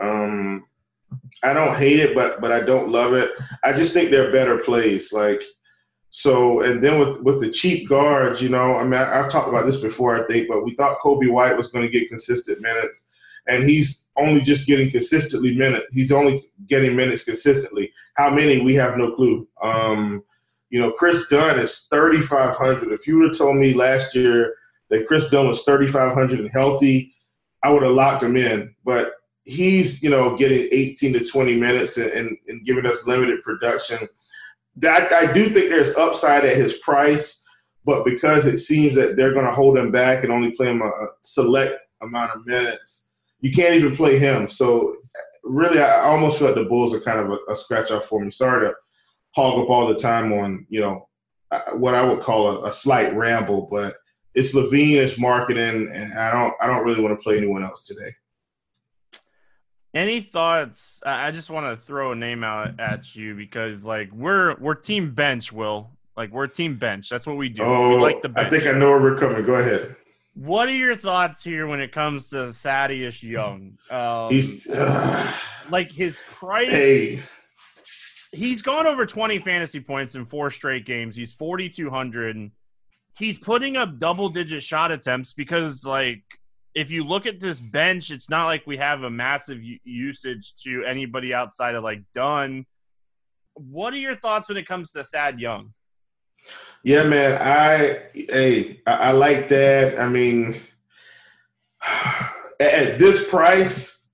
[0.00, 0.66] Um,
[1.42, 3.30] I don't hate it, but but I don't love it.
[3.62, 5.12] I just think they're better plays.
[5.12, 5.42] Like
[6.10, 9.48] so, and then with with the cheap guards, you know, I mean, I, have talked
[9.48, 12.60] about this before, I think, but we thought Coby White was going to get consistent
[12.60, 13.04] minutes
[13.46, 15.86] and he's only just getting consistently minutes.
[15.92, 17.92] He's only getting minutes consistently.
[18.14, 18.60] How many?
[18.60, 19.46] We have no clue.
[19.62, 20.22] Um,
[20.70, 22.92] you know, Kris Dunn is 3,500.
[22.92, 24.54] If you would have told me last year
[24.90, 27.14] that Kris Dunn was 3,500 and healthy,
[27.62, 28.74] I would have locked him in.
[28.84, 29.12] But
[29.44, 34.08] he's, you know, getting 18 to 20 minutes and, and, and giving us limited production.
[34.76, 37.44] That I do think there's upside at his price,
[37.84, 40.82] but because it seems that they're going to hold him back and only play him
[40.82, 40.90] a
[41.22, 44.48] select amount of minutes, you can't even play him.
[44.48, 44.96] So
[45.44, 48.20] really, I almost feel like the Bulls are kind of a, a scratch off for
[48.24, 48.30] me.
[48.30, 48.74] Sorry to
[49.34, 51.08] hog up all the time on you know
[51.74, 53.94] what I would call a, a slight ramble, but
[54.34, 57.86] it's LaVine, it's Markkanen, and I don't I don't really want to play anyone else
[57.86, 58.10] today.
[59.94, 61.00] Any thoughts?
[61.06, 65.12] I just want to throw a name out at you because like we're we're team
[65.12, 65.88] bench, Will.
[66.16, 67.08] Like we're team bench.
[67.08, 67.62] That's what we do.
[67.62, 68.46] Oh, we like the bench.
[68.46, 69.44] I think I know where we're coming.
[69.44, 69.94] Go ahead.
[70.34, 73.78] What are your thoughts here when it comes to Thaddeus Young?
[73.88, 75.32] Um, He's uh,
[75.70, 76.70] like his price.
[76.70, 77.22] Hey.
[78.32, 81.14] He's gone over 20 fantasy points in four straight games.
[81.14, 82.50] He's 4,200.
[83.16, 86.24] He's putting up double digit shot attempts because, like,
[86.74, 90.84] if you look at this bench, it's not like we have a massive usage to
[90.84, 92.66] anybody outside of like Dunn.
[93.54, 95.72] What are your thoughts when it comes to Thad Young?
[96.82, 97.40] Yeah, man.
[97.40, 100.00] I hey, I, I like that.
[100.00, 100.56] I mean,
[102.60, 104.08] at, this price,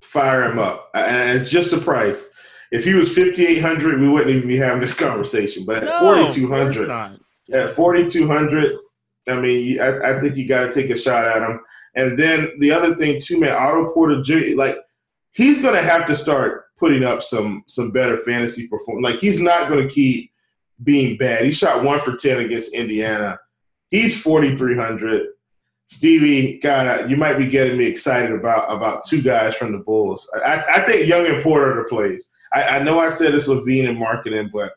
[0.00, 0.90] fire him up.
[0.94, 2.28] And it's just a price.
[2.70, 5.64] if he was 5,800, we wouldn't even be having this conversation.
[5.66, 7.20] But at No, 4,200, of
[7.52, 8.76] at 4,200,
[9.28, 11.60] I mean, I, I think you got to take a shot at him.
[11.96, 14.54] And then the other thing too, man, Otto Porter Jr.
[14.54, 14.76] Like
[15.32, 19.04] he's going to have to start putting up some some better fantasy performance.
[19.04, 20.30] Like he's not going to keep
[20.82, 21.44] being bad.
[21.44, 23.38] He shot one for ten against Indiana.
[23.90, 25.28] He's 4,300.
[25.86, 30.28] Stevie, God, you might be getting me excited about about two guys from the Bulls.
[30.44, 32.30] I, I think Young and Porter are the plays.
[32.52, 34.72] I, I know I said it's LaVine and Markkanen, but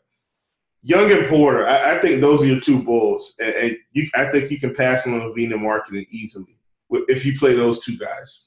[0.82, 4.30] Young and Porter, I, I think those are your two Bulls, and, and you, I
[4.30, 6.56] think you can pass on LaVine and Markkanen easily
[6.90, 8.46] if you play those two guys.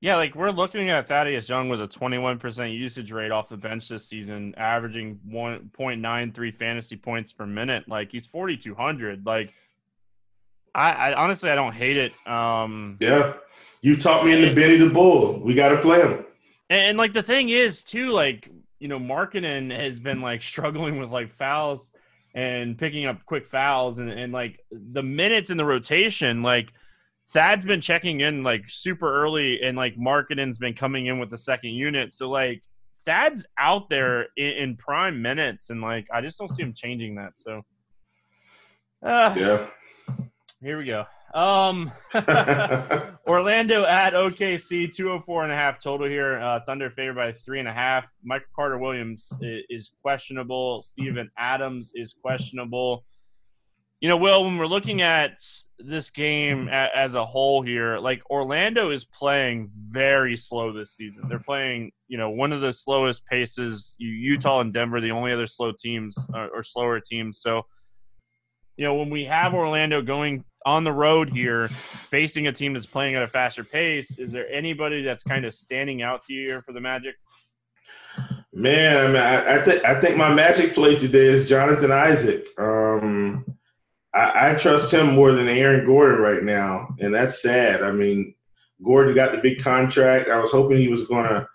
[0.00, 3.88] Yeah, like we're looking at Thaddeus Young with a 21% usage rate off the bench
[3.88, 7.88] this season, averaging 1.93 fantasy points per minute.
[7.88, 9.24] Like he's 4,200.
[9.24, 9.54] Like
[10.76, 12.28] I, I, honestly, I don't hate it.
[12.28, 13.32] Um, yeah,
[13.80, 15.40] you taught me in the Benny the Bull.
[15.40, 16.24] We got to play him.
[16.68, 20.98] And, and, like the thing is, too, like you know, Markkanen has been like struggling
[21.00, 21.90] with like fouls
[22.34, 26.74] and picking up quick fouls, and and like the minutes in the rotation, like
[27.30, 31.38] Thad's been checking in like super early, and like Markkanen's been coming in with the
[31.38, 32.12] second unit.
[32.12, 32.62] So like
[33.04, 37.16] Thad's out there in, in prime minutes, and like I just don't see him changing
[37.16, 37.32] that.
[37.36, 37.62] So
[39.04, 39.66] uh, yeah,
[40.60, 41.04] here we go.
[41.34, 41.92] Um,
[43.26, 46.38] Orlando at OKC, 204 and a half total here.
[46.38, 48.06] Uh, Thunder favored by three and a half.
[48.24, 50.82] Michael Carter Williams is, is questionable.
[50.82, 53.04] Steven Adams is questionable.
[54.06, 55.40] You know, Will, when we're looking at
[55.80, 61.24] this game as a whole here, like Orlando is playing very slow this season.
[61.28, 63.96] They're playing, you know, one of the slowest paces.
[63.98, 67.40] Utah and Denver, the only other slow teams or, or slower teams.
[67.40, 67.62] So,
[68.76, 71.66] you know, when we have Orlando going on the road here,
[72.08, 75.52] facing a team that's playing at a faster pace, is there anybody that's kind of
[75.52, 77.16] standing out to you here for the Magic?
[78.52, 82.46] Man, I, I think I think my Magic play today is Jonathan Isaac.
[82.56, 83.55] Um,
[84.16, 87.82] I, I trust him more than Aaron Gordon right now, and that's sad.
[87.82, 88.34] I mean,
[88.82, 90.30] Gordon got the big contract.
[90.30, 91.46] I was hoping he was going to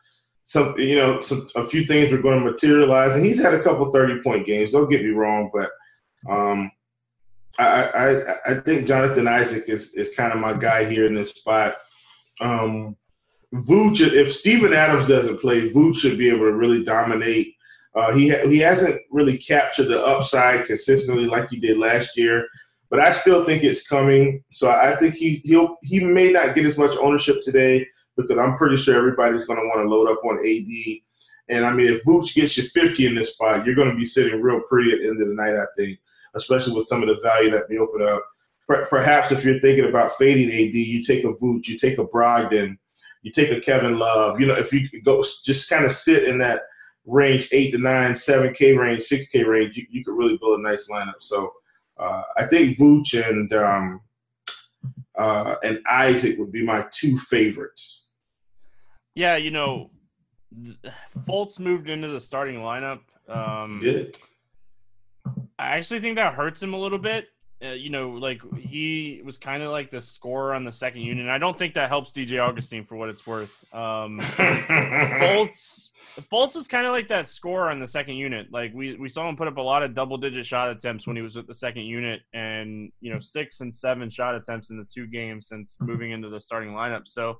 [0.45, 3.63] some, you know, some, a few things were going to materialize, and he's had a
[3.63, 4.71] couple thirty point games.
[4.71, 5.69] Don't get me wrong, but
[6.29, 6.71] um,
[7.57, 11.31] I, I I think Jonathan Isaac is is kind of my guy here in this
[11.31, 11.75] spot.
[12.41, 12.95] Um,
[13.53, 17.55] Vooch, if Steven Adams doesn't play, Vooch should be able to really dominate
[17.95, 22.47] uh, he ha- he hasn't really captured the upside consistently like he did last year,
[22.89, 24.43] but I still think it's coming.
[24.51, 28.55] So I think he he'll he may not get as much ownership today because I'm
[28.55, 30.97] pretty sure everybody's going to want to load up on AD.
[31.49, 34.05] And I mean, if Vooch gets you 50 in this spot, you're going to be
[34.05, 35.55] sitting real pretty at the end of the night.
[35.55, 35.99] I think,
[36.35, 38.25] especially with some of the value that we open up.
[38.89, 42.77] Perhaps if you're thinking about fading AD, you take a Vooch, you take a Brogdon,
[43.21, 44.39] you take a Kevin Love.
[44.39, 46.61] You know, if you go just kind of sit in that
[47.05, 50.59] range eight to nine, seven K range, six K range, you, you could really build
[50.59, 51.21] a nice lineup.
[51.21, 51.51] So
[51.97, 54.01] uh, I think Vooch and um,
[55.17, 58.09] uh, and Isaac would be my two favorites.
[59.15, 59.91] Yeah, you know,
[61.27, 63.01] Fultz moved into the starting lineup.
[63.27, 63.81] Um,
[65.59, 67.27] I actually think that hurts him a little bit
[67.63, 71.27] uh, you know, like he was kind of like the scorer on the second unit.
[71.29, 73.63] I don't think that helps DJ Augustine for what it's worth.
[73.73, 74.19] Um,
[75.19, 75.91] Fultz,
[76.31, 78.47] Fultz was kind of like that scorer on the second unit.
[78.51, 81.15] Like we, we saw him put up a lot of double digit shot attempts when
[81.15, 84.77] he was with the second unit, and you know six and seven shot attempts in
[84.77, 87.07] the two games since moving into the starting lineup.
[87.07, 87.39] So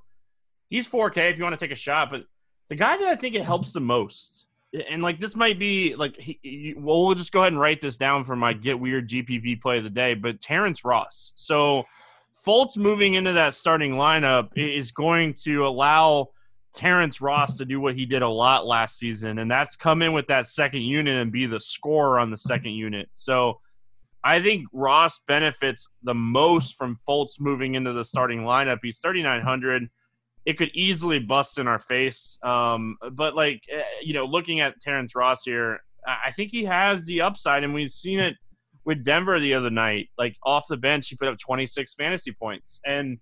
[0.68, 2.10] he's 4K if you want to take a shot.
[2.12, 2.24] But
[2.68, 4.46] the guy that I think it helps the most
[4.90, 7.80] and like this might be like he, he, well we'll just go ahead and write
[7.80, 10.14] this down for my get weird GPP play of the day.
[10.14, 11.84] But Terrence Ross, so
[12.46, 16.28] Fultz moving into that starting lineup is going to allow
[16.74, 20.12] Terrence Ross to do what he did a lot last season, and that's come in
[20.12, 23.10] with that second unit and be the scorer on the second unit.
[23.14, 23.60] So
[24.24, 28.78] I think Ross benefits the most from Fultz moving into the starting lineup.
[28.82, 29.88] He's 3,900
[30.44, 32.38] it could easily bust in our face.
[32.42, 37.04] Um, but like eh, you know, looking at Terrence Ross here, I think he has
[37.04, 38.36] the upside, and we've seen it
[38.84, 40.08] with Denver the other night.
[40.18, 43.18] Like off the bench, he put up 26 fantasy points, and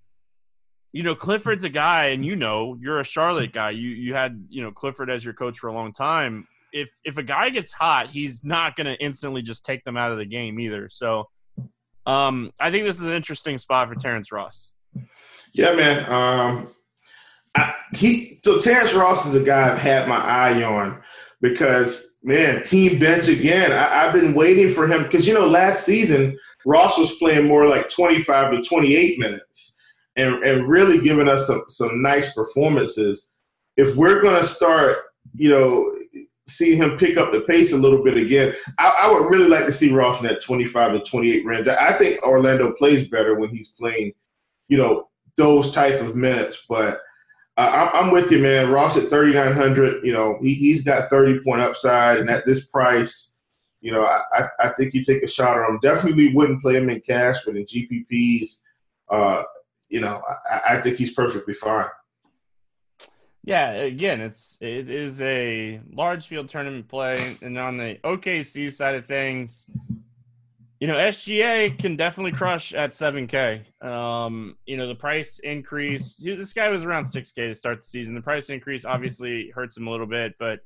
[0.92, 3.70] you know Clifford's a guy, and you know you're a Charlotte guy.
[3.70, 6.46] You you had you know Clifford as your coach for a long time.
[6.72, 10.12] If if a guy gets hot, he's not going to instantly just take them out
[10.12, 10.88] of the game either.
[10.88, 11.28] So,
[12.06, 14.72] um, I think this is an interesting spot for Terrence Ross.
[15.52, 16.10] Yeah, man.
[16.10, 16.68] Um,
[17.56, 21.00] I, he so Terrence Ross is a guy I've had my eye on
[21.40, 23.72] because man, team bench again.
[23.72, 27.66] I, have been waiting for him because you know last season Ross was playing more
[27.66, 29.76] like 25 to 28 minutes
[30.16, 33.28] and and really giving us some some nice performances.
[33.76, 34.98] If we're to start,
[35.34, 35.96] you know,
[36.46, 38.54] see him pick up the pace a little bit again.
[38.78, 41.68] I, I would really like to see Ross in that 25 to 28 range.
[41.68, 44.12] I think Orlando plays better when he's playing,
[44.68, 46.66] you know, those type of minutes.
[46.68, 47.00] But
[47.60, 48.70] uh, I'm with you, man.
[48.70, 52.18] Ross at 3,900, you know, he, he's got 30 point upside.
[52.18, 53.38] And at this price,
[53.80, 55.80] you know, I, I think you take a shot on him.
[55.82, 58.60] Definitely wouldn't play him in cash, but in GPPs,
[59.10, 59.42] uh,
[59.88, 61.86] you know, I, I think he's perfectly fine.
[63.42, 68.94] Yeah, again, it's it is a large field tournament play, and on the OKC side
[68.94, 69.66] of things,
[70.80, 73.84] you know, SGA can definitely crush at 7K.
[73.84, 76.16] Um, you know, the price increase.
[76.16, 78.14] This guy was around 6K to start the season.
[78.14, 80.60] The price increase obviously hurts him a little bit, but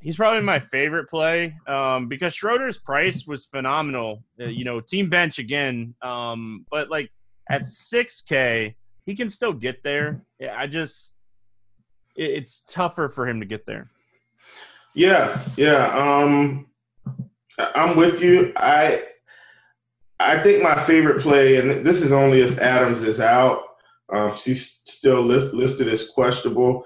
[0.00, 4.24] he's probably my favorite play um, because Schroeder's price was phenomenal.
[4.40, 7.10] Uh, you know, team bench again, um, but like
[7.50, 8.74] at 6K,
[9.04, 10.22] he can still get there.
[10.50, 11.12] I just
[12.16, 13.90] it's tougher for him to get there.
[14.94, 15.88] Yeah, yeah.
[15.94, 16.68] Um,
[17.58, 18.54] I'm with you.
[18.56, 19.02] I
[20.18, 23.62] I think my favorite play, and this is only if Adams is out.
[24.12, 26.84] Um, she's still li- listed as questionable.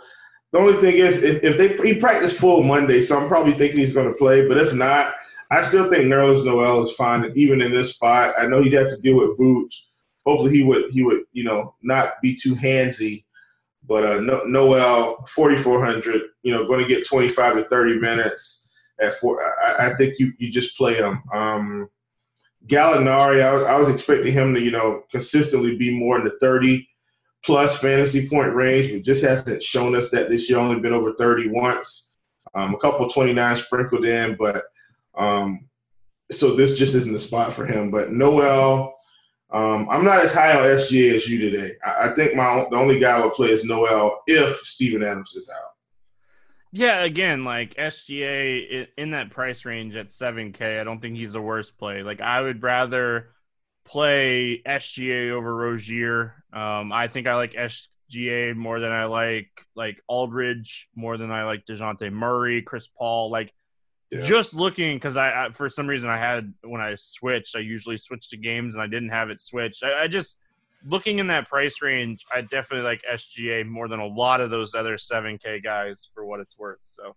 [0.52, 3.78] The only thing is, if, if they he practiced full Monday, so I'm probably thinking
[3.78, 4.48] he's going to play.
[4.48, 5.14] But if not,
[5.50, 8.34] I still think Nerlens Noel is fine, even in this spot.
[8.38, 9.74] I know he'd have to deal with Vooch.
[10.26, 13.24] Hopefully, he would he would you know not be too handsy
[13.90, 18.68] but uh, no, Noel, 4,400, you know, going to get 25 to 30 minutes
[19.00, 19.42] at four.
[19.42, 21.20] I, I think you, you just play him.
[21.34, 21.90] Um,
[22.66, 26.86] Gallinari, I, I, was expecting him to, you know, consistently be more in the 30
[27.44, 30.58] plus fantasy point range, but just hasn't shown us that this year.
[30.58, 32.12] Only been over 30 once.
[32.54, 34.64] Um, a couple 29 sprinkled in, but
[35.16, 35.68] um,
[36.30, 37.90] so this just isn't the spot for him.
[37.90, 38.94] But Noel,
[39.52, 41.74] um, I'm not as high on SGA as you today.
[41.84, 45.34] I, I, think my the only guy I would play is Noel if Steven Adams
[45.34, 45.72] is out.
[46.72, 51.40] Yeah, again, like SGA in that price range at 7K, I don't think he's the
[51.40, 52.02] worst play.
[52.02, 53.30] Like I would rather
[53.84, 56.44] play SGA over Rozier.
[56.52, 61.44] Um, I think I like SGA more than I like like Aldridge, more than I
[61.44, 63.30] like Dejounte Murray, Chris Paul.
[63.30, 63.52] Like
[64.10, 64.22] yeah.
[64.22, 67.96] Just looking because I, I, for some reason I had when I switched I usually
[67.96, 69.84] switch to games and I didn't have it switched.
[69.84, 70.36] I, I just
[70.86, 74.74] looking in that price range, I definitely like SGA more than a lot of those
[74.74, 76.80] other 7K guys for what it's worth.
[76.82, 77.14] So,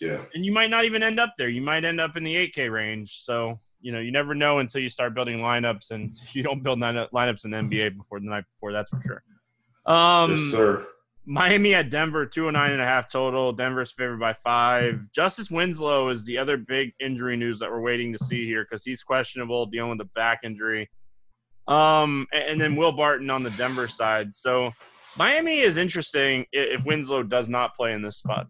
[0.00, 0.22] yeah.
[0.34, 1.48] And you might not even end up there.
[1.48, 3.22] You might end up in the 8K range.
[3.22, 6.78] So, you know, you never know until you start building lineups, and you don't build
[6.78, 8.72] lineups in NBA before the night before.
[8.72, 9.22] That's for sure.
[9.86, 10.86] Um, yes, sir.
[11.26, 13.52] Miami at Denver, 209 and a half total.
[13.52, 15.00] Denver's favored by five.
[15.12, 18.84] Justice Winslow is the other big injury news that we're waiting to see here because
[18.84, 20.90] he's questionable, dealing with a back injury.
[21.70, 24.34] Um, and then Will Barton on the Denver side.
[24.34, 24.72] So
[25.16, 28.48] Miami is interesting if Winslow does not play in this spot.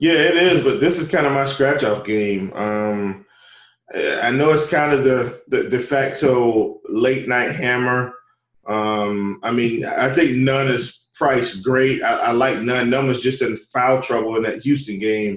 [0.00, 2.52] Yeah, it is, but this is kind of my scratch off game.
[2.54, 3.26] Um,
[3.94, 8.12] I know it's kind of the, the de facto late night hammer.
[8.68, 12.00] Um, I mean, I think Nunn is Price, great.
[12.00, 12.90] I, I like Nunn.
[12.90, 15.36] Nunn was just in foul trouble in that Houston game.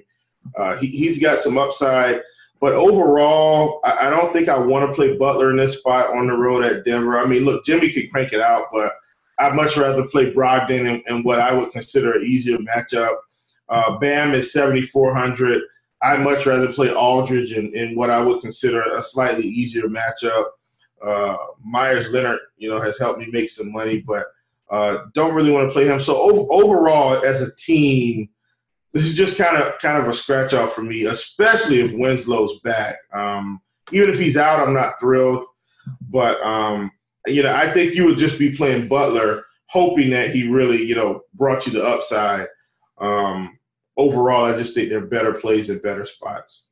[0.56, 2.22] Uh, he, has got some upside.
[2.62, 6.28] But overall, I, I don't think I want to play Butler in this spot on
[6.28, 7.20] the road at Denver.
[7.20, 8.94] I mean, look, Jimmy can crank it out, but
[9.40, 13.16] I'd much rather play Brogdon in, in what I would consider an easier matchup.
[13.68, 15.62] Uh, Bam is 7,400.
[16.04, 20.46] I'd much rather play Aldridge in, in what I would consider a slightly easier matchup.
[21.06, 24.28] Uh, Meyers Leonard, you know, has helped me make some money, but–
[24.72, 26.00] uh, don't really want to play him.
[26.00, 26.18] So
[26.50, 28.30] overall, as a team,
[28.94, 32.60] this is just kind of kind of a scratch off for me, especially if Winslow's
[32.62, 32.98] back.
[33.14, 33.62] Um,
[33.92, 35.46] even if he's out, I'm not thrilled.
[36.10, 36.92] But um,
[37.26, 40.96] you know, I think you would just be playing Butler, hoping that he really, you
[40.96, 42.48] know, brought you the upside.
[43.00, 43.58] Um,
[43.98, 46.68] overall, I just think they're better plays at better spots.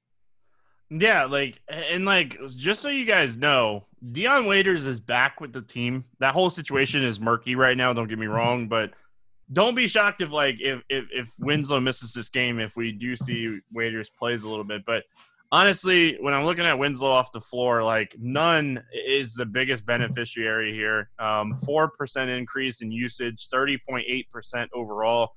[0.90, 5.62] Yeah, like and like just so you guys know, Dion Waiters is back with the
[5.62, 6.04] team.
[6.20, 8.92] That whole situation is murky right now, don't get me wrong, but
[9.52, 13.16] don't be shocked if like if if, if Winslow misses this game if we do
[13.16, 14.84] see Waiters plays a little bit.
[14.86, 15.04] But
[15.52, 20.74] honestly, when I'm looking at Winslow off the floor, like Nunn is the biggest beneficiary
[20.74, 21.10] here.
[21.20, 25.32] Um, four um, percent increase in usage, thirty point eight percent overall.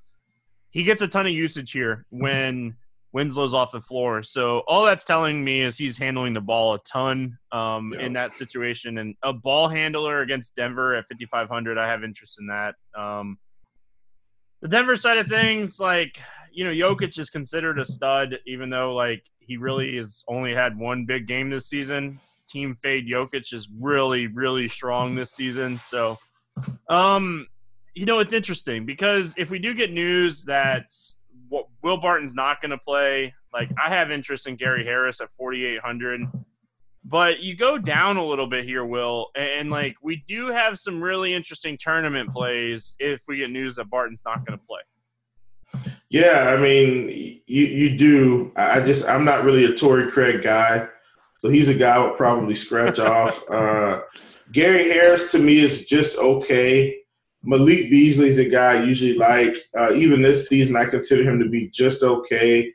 [0.70, 2.74] He gets a ton of usage here when
[3.12, 4.22] Winslow's off the floor.
[4.22, 8.32] So all that's telling me is he's handling the ball a ton um, in that
[8.32, 8.98] situation.
[8.98, 12.74] And a ball handler against Denver at 5,500, I have interest in that.
[12.98, 13.38] Um,
[14.62, 16.18] the Denver side of things, like,
[16.50, 20.78] you know, Jokic is considered a stud, even though, like, he really has only had
[20.78, 22.18] one big game this season.
[22.48, 25.78] Team fade Jokic is really, really strong this season.
[25.78, 26.18] So,
[26.88, 27.46] um,
[27.94, 30.90] you know, it's interesting because if we do get news that
[31.82, 33.34] Will Barton's not going to play.
[33.52, 36.22] Like I have interest in Gary Harris at 4,800.
[37.04, 41.02] But you go down a little bit here, Will, and like we do have some
[41.02, 44.80] really interesting tournament plays if we get news that Barton's not going to play.
[46.10, 47.08] Yeah, I mean,
[47.46, 48.52] you you do.
[48.54, 50.86] I just I'm not really a Torrey Craig guy,
[51.40, 53.42] so he's a guy I would probably scratch off.
[53.50, 54.02] Uh,
[54.52, 56.98] Gary Harris to me is just okay.
[57.42, 59.56] Malik Beasley is a guy I usually like.
[59.76, 62.72] Uh, even this season, I consider him to be just okay.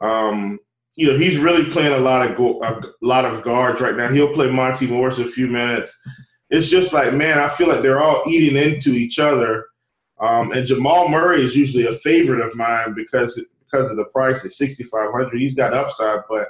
[0.00, 0.58] Um,
[0.98, 4.08] you know, he's really playing a lot of go- a lot of guards right now.
[4.08, 5.96] He'll play Monte Morris a few minutes.
[6.50, 9.66] It's just like, man, I feel like they're all eating into each other.
[10.18, 14.44] Um, and Jamal Murray is usually a favorite of mine because because of the price
[14.44, 15.40] at sixty five hundred.
[15.40, 16.48] He's got upside, but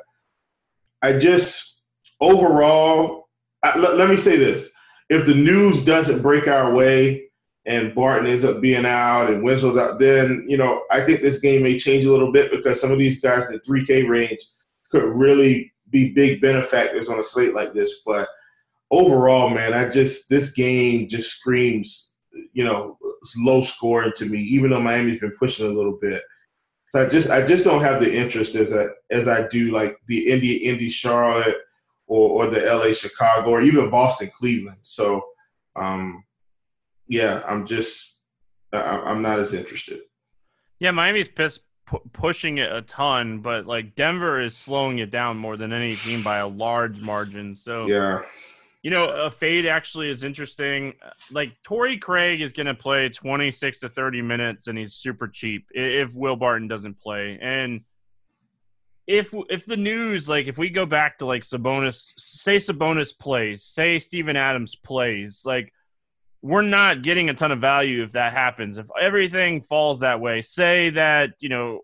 [1.03, 1.82] I just
[2.18, 3.28] overall,
[3.62, 4.72] I, let, let me say this:
[5.11, 7.28] if the news doesn't break our way
[7.69, 11.39] and Barton ends up being out and Winslow's out, then you know I think this
[11.39, 14.41] game may change a little bit because some of these guys in the 3K range
[14.91, 18.01] could really be big benefactors on a slate like this.
[18.07, 18.27] But
[18.91, 22.14] overall, man, I just this game just screams,
[22.53, 22.99] you know,
[23.37, 24.41] low scoring to me.
[24.41, 26.23] Even though Miami's been pushing a little bit,
[26.91, 29.99] so I just I just don't have the interest as I as I do like
[30.07, 31.59] the Indy Indy Charlotte
[32.07, 34.81] or or the LA Chicago or even Boston Cleveland.
[34.85, 35.23] So.
[35.77, 36.25] Um,
[37.09, 38.19] yeah, I'm just
[38.73, 40.01] I'm not as interested.
[40.79, 45.39] Yeah, Miami's piss pu- pushing it a ton, but like Denver is slowing it down
[45.39, 47.55] more than any team by a large margin.
[47.55, 48.23] So yeah,
[48.83, 50.95] you know, a fade actually is interesting.
[51.33, 55.67] Like Torrey Craig is going to play 26 to 30 minutes, and he's super cheap
[55.73, 57.39] if Will Barton doesn't play.
[57.41, 57.81] And
[59.07, 63.65] if if the news like if we go back to like Sabonis, say Sabonis plays,
[63.65, 65.73] say Steven Adams plays, like
[66.43, 68.78] we're not getting a ton of value if that happens.
[68.78, 71.80] If everything falls that way, say that, you know,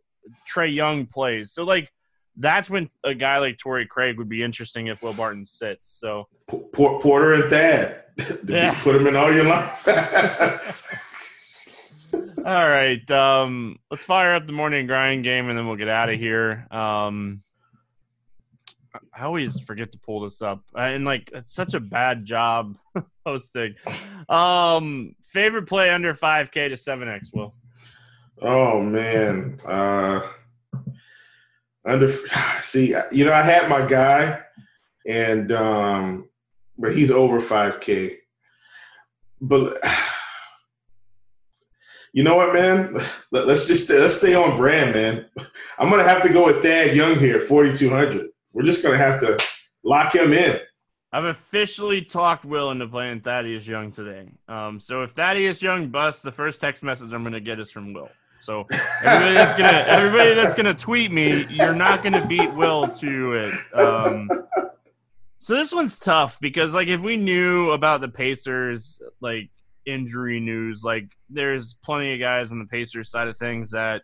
[0.49, 1.53] Trae Young plays.
[1.53, 1.91] So, like,
[2.37, 5.99] that's when a guy like Torrey Craig would be interesting if Will Barton sits.
[6.01, 6.29] So,
[6.73, 8.03] Porter and Thad.
[8.49, 8.81] yeah.
[8.83, 9.89] Put them in all your life.
[12.15, 13.09] all right.
[13.11, 16.67] Um, let's fire up the morning grind game and then we'll get out of here.
[16.71, 17.43] Um,
[19.13, 22.77] I always forget to pull this up, and like it's such a bad job
[23.27, 23.75] hosting.
[24.29, 27.31] Um, favorite play under five K to seven X.
[27.33, 27.55] Will.
[28.41, 30.27] Oh man, uh,
[31.85, 32.09] under
[32.63, 34.41] see, you know, I had my guy,
[35.07, 36.29] and um,
[36.79, 38.19] but he's over five K.
[39.41, 39.79] But
[42.13, 43.01] you know what, man?
[43.33, 45.27] Let, us just let's stay on brand, man.
[45.79, 48.29] I'm gonna have to go with Thad Young here, forty two hundred.
[48.55, 49.37] We're just gonna have to
[49.83, 50.61] lock him in.
[51.13, 54.29] I've officially talked Will into playing Thaddeus Young today.
[54.49, 57.93] Um, so if Thaddeus Young busts, the first text message I'm gonna get is from
[57.93, 58.09] Will.
[58.41, 58.65] So
[59.03, 63.55] everybody that's gonna everybody that's gonna tweet me, you're not gonna beat Will to it.
[63.75, 64.31] Um,
[65.39, 69.51] so this one's tough because like if we knew about the Pacers like
[69.85, 74.03] injury news, like there's plenty of guys on the Pacers side of things that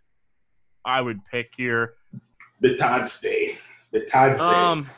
[0.85, 1.95] I would pick here.
[2.61, 3.59] The Todd stay
[3.93, 4.91] the Todd Um,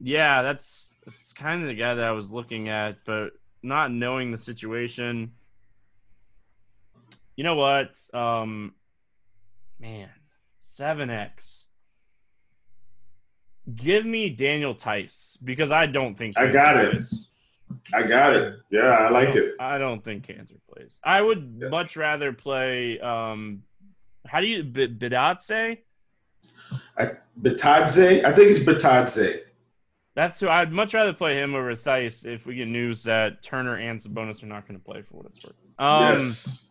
[0.00, 3.30] yeah, that's that's kind of the guy that I was looking at, but
[3.62, 5.32] not knowing the situation.
[7.36, 7.98] You know what?
[8.12, 8.74] Um,
[9.80, 10.08] man,
[10.58, 11.64] seven X.
[13.74, 17.12] Give me Daniel Theis because I don't think I got plays.
[17.12, 17.18] it.
[17.94, 18.56] I got it.
[18.70, 19.54] Yeah, I like I it.
[19.60, 20.98] I don't think Kanter plays.
[21.04, 21.68] I would yeah.
[21.68, 22.98] much rather play.
[23.00, 23.62] Um,
[24.26, 25.78] how do you B- Bidatse?
[26.98, 28.24] I, Bitadze?
[28.24, 29.42] I think it's Bitadze.
[30.14, 33.76] That's who I'd much rather play him over Theis if we get news that Turner
[33.76, 35.54] and Sabonis are not going to play for what it's worth.
[35.78, 36.68] Um, yes.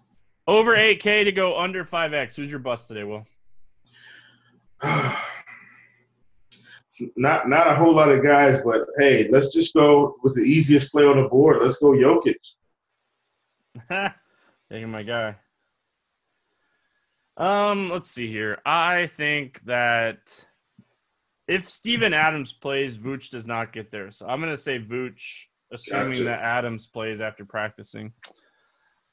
[0.48, 2.36] Over 8K to go under 5X.
[2.36, 3.26] Who's your bust today, Will?
[7.16, 10.92] not not a whole lot of guys, but hey, let's just go with the easiest
[10.92, 11.58] play on the board.
[11.62, 12.36] Let's go Jokic.
[14.70, 15.36] Taking my guy.
[17.42, 18.60] Um, let's see here.
[18.68, 20.20] I think that
[21.48, 24.12] if Steven Adams plays, Vooch does not get there.
[24.12, 26.24] So I'm gonna say Vooch, assuming gotcha.
[26.26, 28.14] that Adams plays after practicing.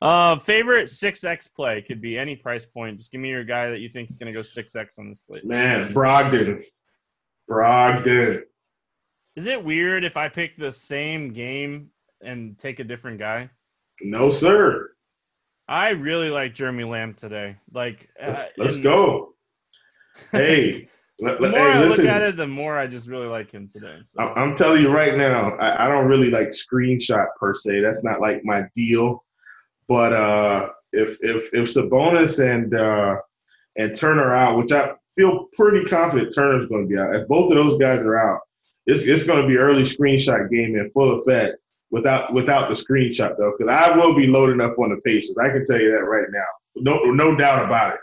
[0.02, 2.98] Uh, favorite six X play could be any price point.
[2.98, 5.14] Just give me your guy that you think is gonna go six X on the
[5.14, 5.46] slate.
[5.46, 6.62] Man, Brogdon.
[7.50, 8.42] Brogdon.
[9.36, 11.88] Is it weird if I pick the same game
[12.22, 13.48] and take a different guy?
[14.02, 14.90] No, sir.
[15.68, 17.56] I really like Jeremy Lamb today.
[17.72, 19.34] Like, let's, uh, let's go.
[20.32, 20.88] Hey,
[21.20, 23.68] the more hey, I listen, look at it, the more I just really like him
[23.68, 23.98] today.
[24.04, 24.20] So.
[24.20, 27.80] I'm telling you right now, I, I, don't really like screenshot per se.
[27.80, 29.24] That's not like my deal.
[29.86, 33.16] But uh, if if if Sabonis and uh,
[33.76, 37.14] and Turner out, which I feel pretty confident Turner's going to be out.
[37.14, 38.40] If both of those guys are out,
[38.86, 41.58] it's, it's going to be early screenshot game in full effect
[41.90, 45.36] without without the screenshot though, because I will be loading up on the Pacers.
[45.38, 46.44] I can tell you that right now,
[46.76, 48.00] no no doubt about it.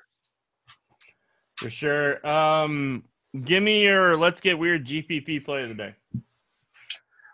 [1.58, 2.26] For sure.
[2.28, 3.04] Um,
[3.44, 5.96] give me your let's get weird GPP play of the day.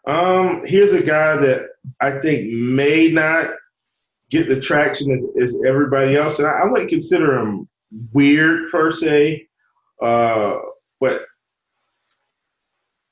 [0.08, 3.52] Um, here's a guy that I think may not
[4.30, 7.68] get the traction as, as everybody else, and I, I wouldn't consider him
[8.14, 9.48] weird per se,
[10.02, 10.56] uh,
[11.00, 11.22] but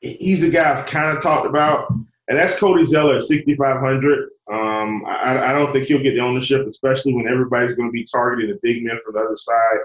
[0.01, 1.91] he's a guy I've kind of talked about,
[2.29, 4.29] and that's Cody Zeller at 6,500.
[4.51, 8.05] Um, I, I, don't think he'll get the ownership, especially when everybody's going to be
[8.05, 9.79] targeting the big men from the other side.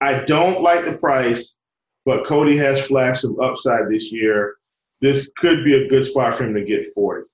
[0.00, 1.56] I don't like the price,
[2.04, 4.56] but Cody has flashed some upside this year
[5.02, 7.26] this could be a good spot for him to get 40.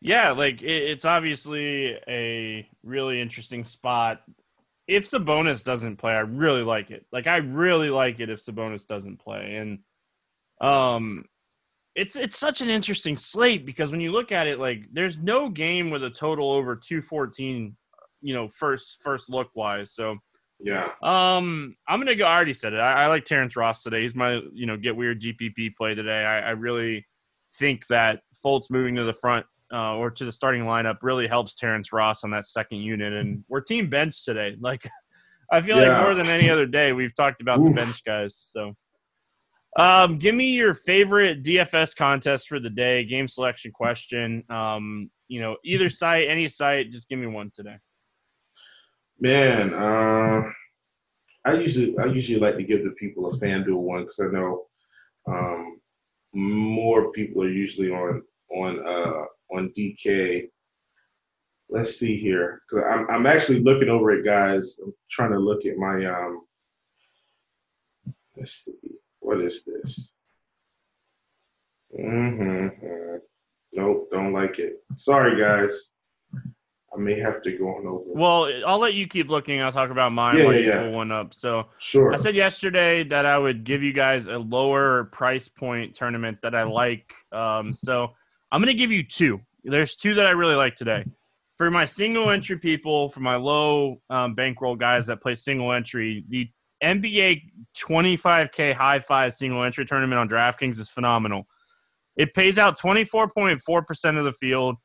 [0.00, 4.22] Yeah, like it's obviously a really interesting spot.
[4.86, 7.06] If Sabonis doesn't play, I really like it.
[7.12, 9.80] Like I really like it if Sabonis doesn't play, and
[10.60, 11.24] um,
[11.98, 15.48] it's it's such an interesting slate because when you look at it, like there's no
[15.48, 17.76] game with a total over 214.
[18.20, 19.94] You know, first first look wise.
[19.94, 20.16] So
[20.60, 20.90] yeah.
[21.02, 22.24] Um, I'm gonna go.
[22.24, 22.78] I already said it.
[22.78, 24.02] I, I, like Terrence Ross today.
[24.02, 26.24] He's my you know get weird GPP play today.
[26.24, 27.04] I, I really
[27.58, 31.56] think that Fultz moving to the front uh, or to the starting lineup really helps
[31.56, 33.12] Terrence Ross on that second unit.
[33.12, 34.56] And we're team bench today.
[34.60, 34.88] Like
[35.50, 35.94] I feel yeah.
[35.94, 37.74] like more than any other day we've talked about Oof.
[37.74, 38.36] the bench guys.
[38.52, 38.74] So.
[39.78, 43.04] Um, give me your favorite DFS contest for the day.
[43.04, 44.42] Game selection question.
[44.50, 46.90] Um, you know, either site, any site.
[46.90, 47.76] Just give me one today.
[49.20, 50.42] Man, uh,
[51.44, 54.66] I usually I usually like to give the people a FanDuel one because I know
[55.28, 55.80] um,
[56.34, 58.22] more people are usually on
[58.54, 60.48] on uh, on DK.
[61.70, 64.78] Let's see here, because I'm I'm actually looking over it, guys.
[64.82, 66.42] I'm trying to look at my um.
[68.36, 68.72] Let's see,
[69.28, 70.10] what is this?
[72.00, 73.16] Mm-hmm.
[73.74, 74.82] Nope, don't like it.
[74.96, 75.90] Sorry, guys.
[76.34, 78.04] I may have to go on over.
[78.06, 79.60] Well, I'll let you keep looking.
[79.60, 80.78] I'll talk about mine yeah, while yeah, you yeah.
[80.78, 81.34] pull one up.
[81.34, 82.14] So, sure.
[82.14, 86.54] I said yesterday that I would give you guys a lower price point tournament that
[86.54, 87.12] I like.
[87.30, 88.14] Um, so
[88.50, 89.42] I'm going to give you two.
[89.62, 91.04] There's two that I really like today.
[91.58, 96.24] For my single entry people, for my low um, bankroll guys that play single entry,
[96.30, 96.48] the
[96.82, 97.42] NBA
[97.76, 101.46] 25K high five single entry tournament on DraftKings is phenomenal.
[102.16, 104.76] It pays out 24.4% of the field.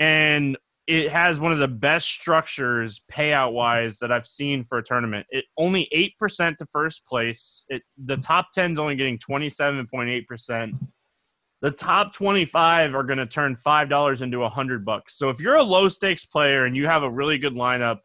[0.00, 0.56] And
[0.88, 5.26] it has one of the best structures payout wise that I've seen for a tournament.
[5.28, 7.66] It only eight percent to first place.
[7.68, 10.74] It the top 10 is only getting twenty seven point eight percent.
[11.60, 15.18] The top twenty five are going to turn five dollars into a hundred bucks.
[15.18, 17.98] So if you're a low stakes player and you have a really good lineup,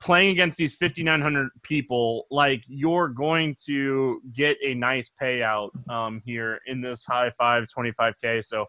[0.00, 6.60] playing against these 5900 people like you're going to get a nice payout um, here
[6.66, 8.66] in this high 5 25k so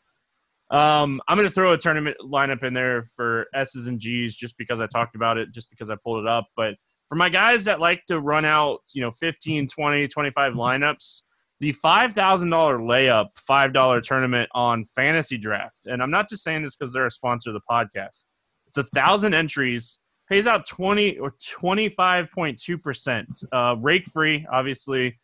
[0.72, 4.58] um, I'm going to throw a tournament lineup in there for S's and G's just
[4.58, 6.48] because I talked about it, just because I pulled it up.
[6.56, 6.76] But
[7.08, 11.22] for my guys that like to run out, you know, 15, 20, 25 lineups,
[11.60, 12.14] the $5,000
[12.50, 15.86] layup $5 tournament on FantasyDraft.
[15.86, 18.26] And I'm not just saying this because they're a sponsor of the podcast.
[18.66, 20.00] It's a thousand entries,
[20.30, 25.20] pays out 20 or 25.2%, uh, rake free, obviously.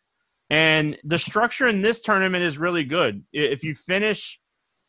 [0.50, 3.24] And the structure in this tournament is really good.
[3.32, 4.40] If you finish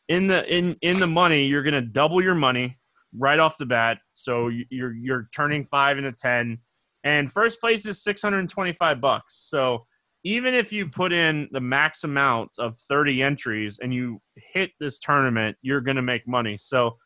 [0.08, 2.78] in the in in the money, you're going to double your money
[3.16, 3.98] right off the bat.
[4.14, 6.58] So you're you're turning five into ten,
[7.04, 9.46] and first place is six hundred and twenty five bucks.
[9.48, 9.86] So
[10.24, 14.98] even if you put in the max amount of 30 entries and you hit this
[15.00, 16.56] tournament, you're going to make money.
[16.56, 16.96] So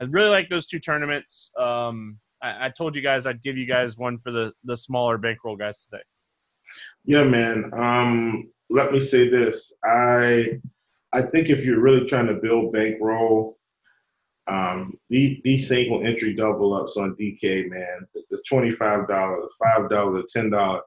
[0.00, 1.50] I really like those two tournaments.
[1.58, 5.18] Um, I, I, told you guys I'd give you guys one for the, the smaller
[5.18, 6.02] bankroll guys today.
[7.04, 7.70] Yeah, man.
[7.72, 9.72] Um, let me say this.
[9.84, 10.60] I
[11.12, 13.58] I think if you're really trying to build bankroll,
[14.46, 19.50] um, these, these single entry double ups on DK, man, the twenty five dollar, the
[19.62, 20.80] five dollar, the ten dollar.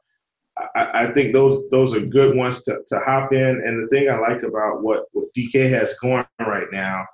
[0.75, 3.39] I, I, think those those are good ones to, to hop in.
[3.65, 7.05] And the thing I like about what, what DK has going right now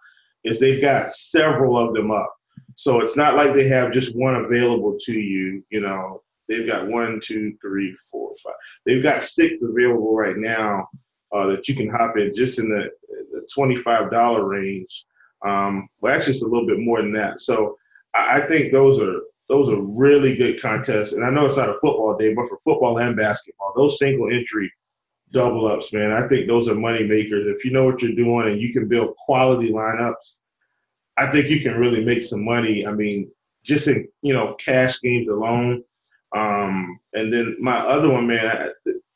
[0.43, 2.33] is they've got several of them up.
[2.79, 5.61] So it's not like they have just one available to you.
[5.69, 8.53] You know, they've got one, two, three, four, five.
[8.85, 10.87] They've got six available right now
[11.35, 12.89] uh, that you can hop in just in the,
[13.33, 15.05] the $25 range.
[15.45, 17.41] Um, well, actually, it's a little bit more than that.
[17.41, 17.77] So
[18.15, 21.11] I, I think those are those are really good contests.
[21.11, 24.31] And I know it's not a football day, but for football and basketball, those single
[24.31, 24.71] entry
[25.33, 27.45] double ups, man, I think those are money makers.
[27.53, 30.37] If you know what you're doing and you can build quality lineups,
[31.19, 32.85] I think you can really make some money.
[32.85, 33.29] I mean,
[33.63, 35.83] just in you know cash games alone,
[36.35, 38.69] Um, and then my other one, man,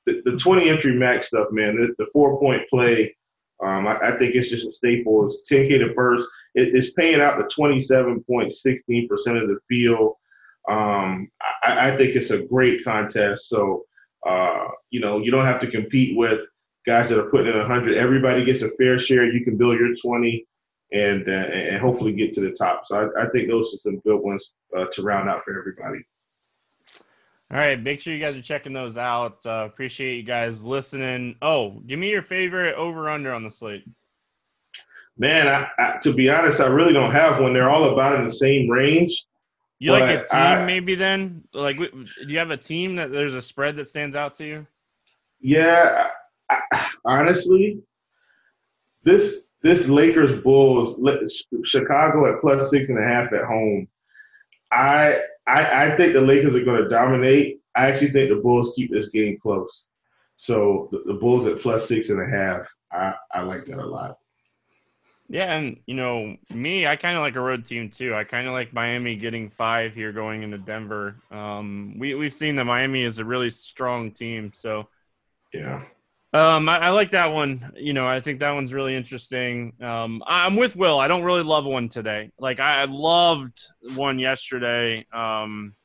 [0.06, 3.16] the, the 20 entry max stuff, man, the, the four point play.
[3.64, 5.26] Um, I, I, think it's just a staple.
[5.26, 6.28] It's 10K to first.
[6.56, 10.16] It, it's paying out to 27.16% of the field.
[10.70, 11.30] Um,
[11.64, 13.48] I, I, think it's a great contest.
[13.48, 13.86] So,
[14.28, 16.42] uh, you know, you don't have to compete with
[16.86, 17.98] guys that are putting in 100.
[17.98, 19.32] Everybody gets a fair share.
[19.32, 20.46] You can build your 20
[20.94, 22.86] and uh, and hopefully get to the top.
[22.86, 26.06] So I, I think those are some good ones uh, to round out for everybody.
[27.52, 29.46] All right, make sure you guys are checking those out.
[29.46, 31.36] Uh, appreciate you guys listening.
[31.42, 33.84] Oh, give me your favorite over under on the slate.
[35.18, 37.54] Man, I, I, to be honest, I really don't have one.
[37.54, 39.26] They're all about in the same range.
[39.78, 41.44] You like a team, I, maybe then?
[41.54, 44.66] Like, do you have a team that there's a spread that stands out to you?
[45.42, 46.08] Yeah,
[47.06, 47.82] honestly,
[49.04, 51.00] this this Lakers Bulls
[51.64, 53.88] Chicago at plus six and a half at home.
[54.72, 57.62] I I, I think the Lakers are going to dominate.
[57.76, 59.88] I actually think the Bulls keep this game close.
[60.38, 62.72] So the, the Bulls at plus six and a half.
[62.92, 64.20] I I like that a lot.
[65.30, 68.14] Yeah, and you know me, I kind of like a road team too.
[68.14, 71.16] I kind of like Miami getting five here going into Denver.
[71.32, 74.90] Um, we we've seen that Miami is a really strong team, so
[75.54, 75.84] yeah,
[76.34, 77.74] um, I, I, like that one.
[77.76, 79.74] You know, I think that one's really interesting.
[79.82, 81.00] Um, I'm with Will.
[81.00, 82.32] I don't really love one today.
[82.40, 83.62] Like I loved
[83.96, 85.06] one yesterday.
[85.14, 85.76] Um,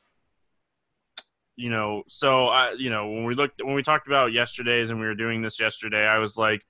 [1.57, 4.99] you know, so I, you know, when we looked, when we talked about yesterday's and
[4.99, 6.63] we were doing this yesterday, I was like,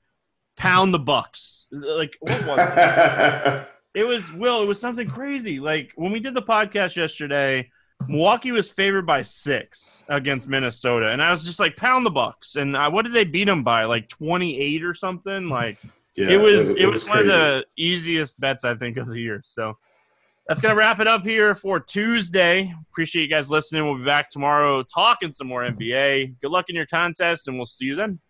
[0.57, 1.66] pound the Bucks.
[1.70, 3.68] Like what was it?
[4.01, 4.62] it was Will.
[4.62, 5.61] It was something crazy.
[5.61, 7.70] Like when we did the podcast yesterday
[8.07, 12.57] Milwaukee was favored by six against Minnesota, and I was just like, pound the Bucks.
[12.57, 13.85] And I, what did they beat them by?
[13.85, 15.49] Like twenty eight or something?
[15.49, 15.79] Like
[16.15, 16.71] yeah, it was.
[16.71, 19.41] It, it, was, was one of the easiest bets I think of the year.
[19.45, 19.77] So
[20.47, 22.75] that's gonna wrap it up here for Tuesday.
[22.91, 23.85] Appreciate you guys listening.
[23.85, 26.41] We'll be back tomorrow talking some more NBA.
[26.41, 28.21] Good luck in your contest, and we'll see you then.